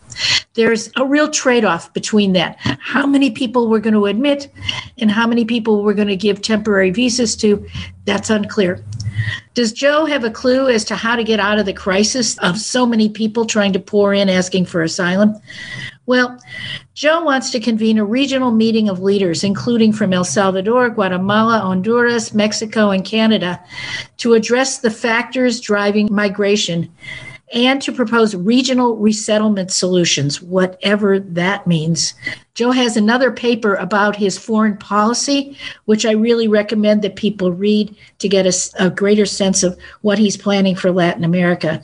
There's 0.56 0.92
a 0.98 1.06
real 1.06 1.30
trade 1.30 1.64
off 1.64 1.94
between 1.94 2.34
that. 2.34 2.58
How 2.60 3.08
many 3.08 3.32
people 3.32 3.70
we're 3.70 3.80
going 3.80 3.94
to 3.94 4.08
admit 4.08 4.52
and 4.98 5.10
how 5.10 5.26
many 5.26 5.46
people 5.46 5.84
we're 5.84 5.94
going 5.94 6.10
to 6.10 6.18
give 6.18 6.42
temporary 6.42 6.92
visas 6.92 7.38
to, 7.38 7.66
that's 8.04 8.30
unclear. 8.30 8.84
Does 9.54 9.72
Joe 9.72 10.06
have 10.06 10.26
a 10.26 10.30
clue 10.30 10.68
as 10.68 10.84
to 10.86 10.98
how 10.98 11.16
to 11.16 11.24
get 11.24 11.40
out 11.40 11.60
of 11.60 11.66
the 11.66 11.72
crisis 11.74 12.38
of 12.40 12.58
so 12.58 12.86
many 12.86 13.08
people 13.08 13.46
trying 13.46 13.72
to 13.72 13.80
pour 13.80 14.14
in 14.14 14.28
asking 14.28 14.66
for 14.66 14.84
asylum? 14.84 15.34
Well, 16.06 16.38
Joe 16.94 17.24
wants 17.24 17.50
to 17.52 17.62
convene 17.62 17.98
a 17.98 18.04
regional 18.04 18.52
meeting 18.52 18.90
of 18.90 19.00
leaders, 19.00 19.46
including 19.46 19.94
from 19.94 20.12
El 20.12 20.26
Salvador, 20.26 20.90
Guatemala, 20.90 21.60
Honduras, 21.60 22.34
Mexico, 22.34 22.92
and 22.92 23.06
Canada, 23.06 23.64
to 24.18 24.34
address 24.34 24.80
the 24.80 24.92
factors 24.92 25.62
driving 25.62 26.10
migration 26.12 26.92
and 27.54 27.82
to 27.82 27.92
propose 27.92 28.36
regional 28.36 28.98
resettlement 28.98 29.72
solutions, 29.72 30.42
whatever 30.42 31.20
that 31.20 31.68
means. 31.68 32.14
Joe 32.56 32.70
has 32.70 32.96
another 32.96 33.32
paper 33.32 33.74
about 33.74 34.16
his 34.16 34.38
foreign 34.38 34.78
policy, 34.78 35.58
which 35.86 36.06
I 36.06 36.12
really 36.12 36.48
recommend 36.48 37.02
that 37.02 37.16
people 37.16 37.52
read 37.52 37.96
to 38.20 38.30
get 38.30 38.46
a, 38.46 38.86
a, 38.86 38.92
greater 38.92 39.26
sense 39.26 39.64
of 39.64 39.76
what 40.02 40.20
he's 40.20 40.38
planning 40.38 40.76
for 40.76 40.92
Latin 40.92 41.24
America. 41.24 41.84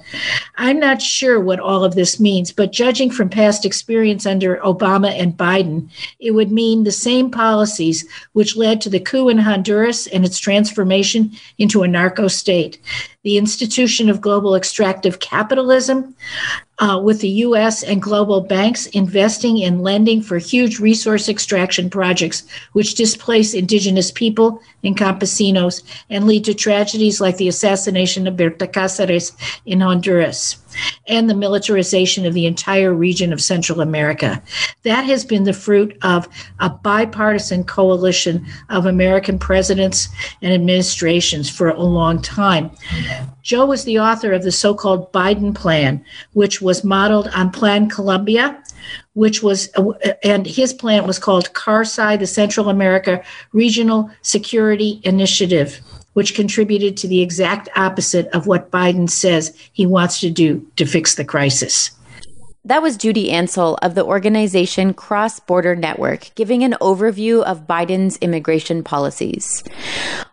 I'm 0.57 0.79
not 0.79 1.01
sure 1.01 1.39
what 1.39 1.59
all 1.59 1.83
of 1.83 1.95
this 1.95 2.19
means, 2.19 2.51
but 2.51 2.71
judging 2.71 3.09
from 3.09 3.29
past 3.29 3.65
experience 3.65 4.27
under 4.27 4.57
Obama 4.57 5.09
and 5.19 5.35
Biden, 5.35 5.89
it 6.19 6.31
would 6.31 6.51
mean 6.51 6.83
the 6.83 6.91
same 6.91 7.31
policies 7.31 8.07
which 8.33 8.55
led 8.55 8.79
to 8.81 8.91
the 8.91 8.99
coup 8.99 9.27
in 9.27 9.39
Honduras 9.39 10.05
and 10.05 10.23
its 10.23 10.37
transformation 10.37 11.31
into 11.57 11.81
a 11.81 11.87
narco 11.87 12.27
state 12.27 12.79
the 13.23 13.37
institution 13.37 14.09
of 14.09 14.21
global 14.21 14.55
extractive 14.55 15.19
capitalism, 15.19 16.15
uh, 16.79 16.99
with 17.03 17.21
the 17.21 17.29
U.S. 17.29 17.83
and 17.83 18.01
global 18.01 18.41
banks 18.41 18.85
investing 18.87 19.57
in 19.57 19.79
lending 19.79 20.21
for 20.21 20.37
huge 20.37 20.79
resource 20.79 21.27
extraction 21.27 21.89
projects, 21.89 22.43
which 22.73 22.95
displace 22.95 23.53
indigenous 23.53 24.11
people 24.11 24.61
and 24.83 24.97
campesinos 24.97 25.83
and 26.09 26.25
lead 26.25 26.45
to 26.45 26.53
tragedies 26.53 27.19
like 27.19 27.37
the 27.37 27.47
assassination 27.47 28.27
of 28.27 28.37
Berta 28.37 28.67
Cáceres 28.67 29.33
in 29.65 29.81
Honduras 29.81 30.57
and 31.07 31.29
the 31.29 31.35
militarization 31.35 32.25
of 32.25 32.33
the 32.33 32.45
entire 32.45 32.93
region 32.93 33.33
of 33.33 33.41
Central 33.41 33.81
America. 33.81 34.41
That 34.83 35.03
has 35.05 35.25
been 35.25 35.43
the 35.43 35.53
fruit 35.53 35.97
of 36.03 36.27
a 36.59 36.69
bipartisan 36.69 37.63
coalition 37.63 38.45
of 38.69 38.85
American 38.85 39.39
presidents 39.39 40.09
and 40.41 40.53
administrations 40.53 41.49
for 41.49 41.69
a 41.69 41.81
long 41.81 42.21
time. 42.21 42.71
Joe 43.41 43.65
was 43.65 43.83
the 43.83 43.99
author 43.99 44.31
of 44.31 44.43
the 44.43 44.51
so 44.51 44.73
called 44.75 45.11
Biden 45.11 45.55
Plan, 45.55 46.03
which 46.33 46.61
was 46.61 46.83
modeled 46.83 47.29
on 47.29 47.51
Plan 47.51 47.89
Colombia. 47.89 48.61
Which 49.23 49.43
was, 49.43 49.69
uh, 49.75 49.89
uh, 49.89 50.13
and 50.23 50.47
his 50.47 50.71
plan 50.73 51.05
was 51.05 51.19
called 51.19 51.53
CARSI, 51.53 52.17
the 52.17 52.27
Central 52.41 52.69
America 52.69 53.21
Regional 53.51 54.09
Security 54.21 55.01
Initiative 55.03 55.81
which 56.13 56.35
contributed 56.35 56.97
to 56.97 57.07
the 57.07 57.21
exact 57.21 57.69
opposite 57.75 58.27
of 58.33 58.47
what 58.47 58.71
Biden 58.71 59.09
says 59.09 59.55
he 59.73 59.85
wants 59.85 60.19
to 60.19 60.29
do 60.29 60.65
to 60.75 60.85
fix 60.85 61.15
the 61.15 61.23
crisis. 61.23 61.91
That 62.69 62.83
was 62.83 62.97
Judy 62.97 63.31
Ancel 63.31 63.79
of 63.81 63.95
the 63.95 64.05
organization 64.05 64.93
Cross 64.93 65.39
Border 65.39 65.75
Network 65.75 66.29
giving 66.35 66.63
an 66.63 66.75
overview 66.79 67.41
of 67.41 67.65
Biden's 67.65 68.17
immigration 68.17 68.83
policies. 68.83 69.63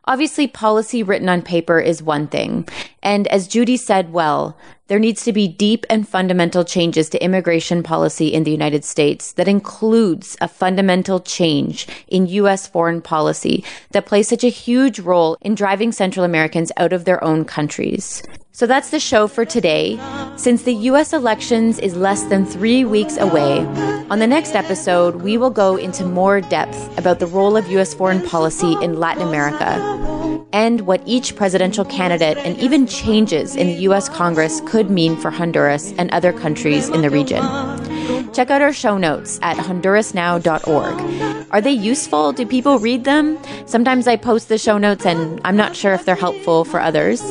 Obviously, 0.05 0.47
policy 0.47 1.03
written 1.03 1.31
on 1.31 1.41
paper 1.41 1.81
is 1.81 2.03
one 2.03 2.27
thing. 2.27 2.69
And 3.03 3.27
as 3.29 3.49
Judy 3.49 3.79
said 3.79 4.13
well, 4.13 4.55
there 4.89 4.99
needs 4.99 5.25
to 5.25 5.33
be 5.33 5.49
deep 5.49 5.87
and 5.89 6.07
fundamental 6.07 6.63
changes 6.63 7.09
to 7.09 7.25
immigration 7.25 7.83
policy 7.83 8.29
in 8.35 8.45
the 8.45 8.51
United 8.51 8.85
States 8.85 9.33
that 9.33 9.49
includes 9.49 10.37
a 10.39 10.47
fundamental 10.47 11.21
change 11.21 11.89
in 12.07 12.27
U.S. 12.27 12.67
foreign 12.67 13.01
policy 13.01 13.65
that 13.93 14.05
plays 14.05 14.29
such 14.29 14.45
a 14.45 14.49
huge 14.49 14.99
role 14.99 15.39
in 15.41 15.55
driving 15.55 15.91
Central 15.91 16.27
Americans 16.27 16.71
out 16.77 16.93
of 16.93 17.07
their 17.07 17.25
own 17.25 17.47
countries. 17.47 18.23
So 18.57 18.67
that's 18.67 18.89
the 18.89 18.99
show 18.99 19.29
for 19.29 19.45
today. 19.45 20.01
Since 20.37 20.63
the 20.63 20.73
US 20.89 21.13
elections 21.13 21.79
is 21.79 21.95
less 21.95 22.23
than 22.23 22.47
three 22.47 22.87
weeks 22.87 23.19
away, 23.19 23.59
on 24.09 24.19
the 24.19 24.27
next 24.27 24.55
episode, 24.55 25.17
we 25.17 25.37
will 25.37 25.51
go 25.51 25.77
into 25.77 26.07
more 26.07 26.41
depth 26.41 26.97
about 26.97 27.19
the 27.19 27.27
role 27.27 27.59
of 27.59 27.69
US 27.69 27.93
foreign 27.93 28.23
policy 28.23 28.75
in 28.81 28.99
Latin 28.99 29.29
America 29.29 29.77
and 30.55 30.87
what 30.87 31.03
each 31.05 31.37
presidential 31.37 31.85
candidate 31.85 32.39
and 32.39 32.57
even 32.57 32.87
changes 32.87 33.57
in 33.57 33.67
the 33.67 33.75
US 33.91 34.09
Congress 34.09 34.63
could 34.65 34.89
mean 34.89 35.19
for 35.19 35.31
Honduras 35.31 35.93
and 35.99 36.11
other 36.13 36.33
countries 36.33 36.89
in 36.89 37.03
the 37.03 37.11
region. 37.11 37.43
Check 38.33 38.51
out 38.51 38.63
our 38.63 38.73
show 38.73 38.99
notes 38.99 39.39
at 39.43 39.57
hondurasnow.org. 39.57 41.47
Are 41.51 41.61
they 41.61 41.73
useful? 41.73 42.33
Do 42.33 42.45
people 42.47 42.79
read 42.79 43.05
them? 43.05 43.39
Sometimes 43.67 44.07
I 44.07 44.17
post 44.17 44.49
the 44.49 44.59
show 44.59 44.79
notes 44.79 45.07
and 45.07 45.41
I'm 45.45 45.57
not 45.57 45.77
sure 45.77 45.95
if 45.95 46.05
they're 46.05 46.15
helpful 46.15 46.65
for 46.65 46.81
others, 46.81 47.23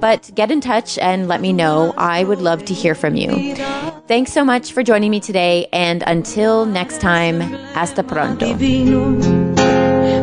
but 0.00 0.30
get 0.34 0.50
in 0.50 0.60
touch 0.60 0.98
and 0.98 1.28
let 1.28 1.40
me 1.40 1.52
know. 1.52 1.94
I 1.96 2.24
would 2.24 2.40
love 2.40 2.64
to 2.66 2.74
hear 2.74 2.94
from 2.94 3.16
you. 3.16 3.54
Thanks 4.08 4.32
so 4.32 4.44
much 4.44 4.72
for 4.72 4.82
joining 4.82 5.10
me 5.10 5.20
today, 5.20 5.68
and 5.72 6.02
until 6.06 6.66
next 6.66 7.00
time, 7.00 7.40
hasta 7.40 8.02
pronto. 8.02 8.46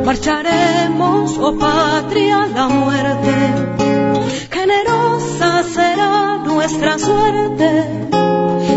Marcharemos, 0.04 1.38
oh 1.40 1.58
patria, 1.58 2.46
la 2.54 2.68
muerte. 2.70 3.89
Generosa 4.50 5.64
será 5.64 6.38
nuestra 6.44 6.98
suerte 6.98 8.10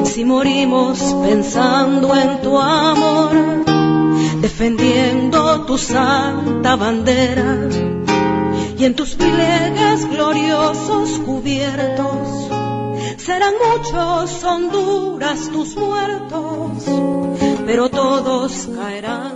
si 0.04 0.24
morimos 0.24 0.98
pensando 1.26 2.14
en 2.14 2.42
tu 2.42 2.58
amor, 2.58 3.64
defendiendo 4.40 5.64
tu 5.64 5.78
santa 5.78 6.76
bandera 6.76 7.68
y 8.78 8.84
en 8.84 8.94
tus 8.94 9.14
pliegues 9.14 10.10
gloriosos 10.10 11.18
cubiertos. 11.24 12.50
Serán 13.16 13.54
muchos 13.64 14.44
Honduras 14.44 15.48
tus 15.50 15.76
muertos, 15.76 16.84
pero 17.64 17.88
todos 17.88 18.68
caerán. 18.76 19.32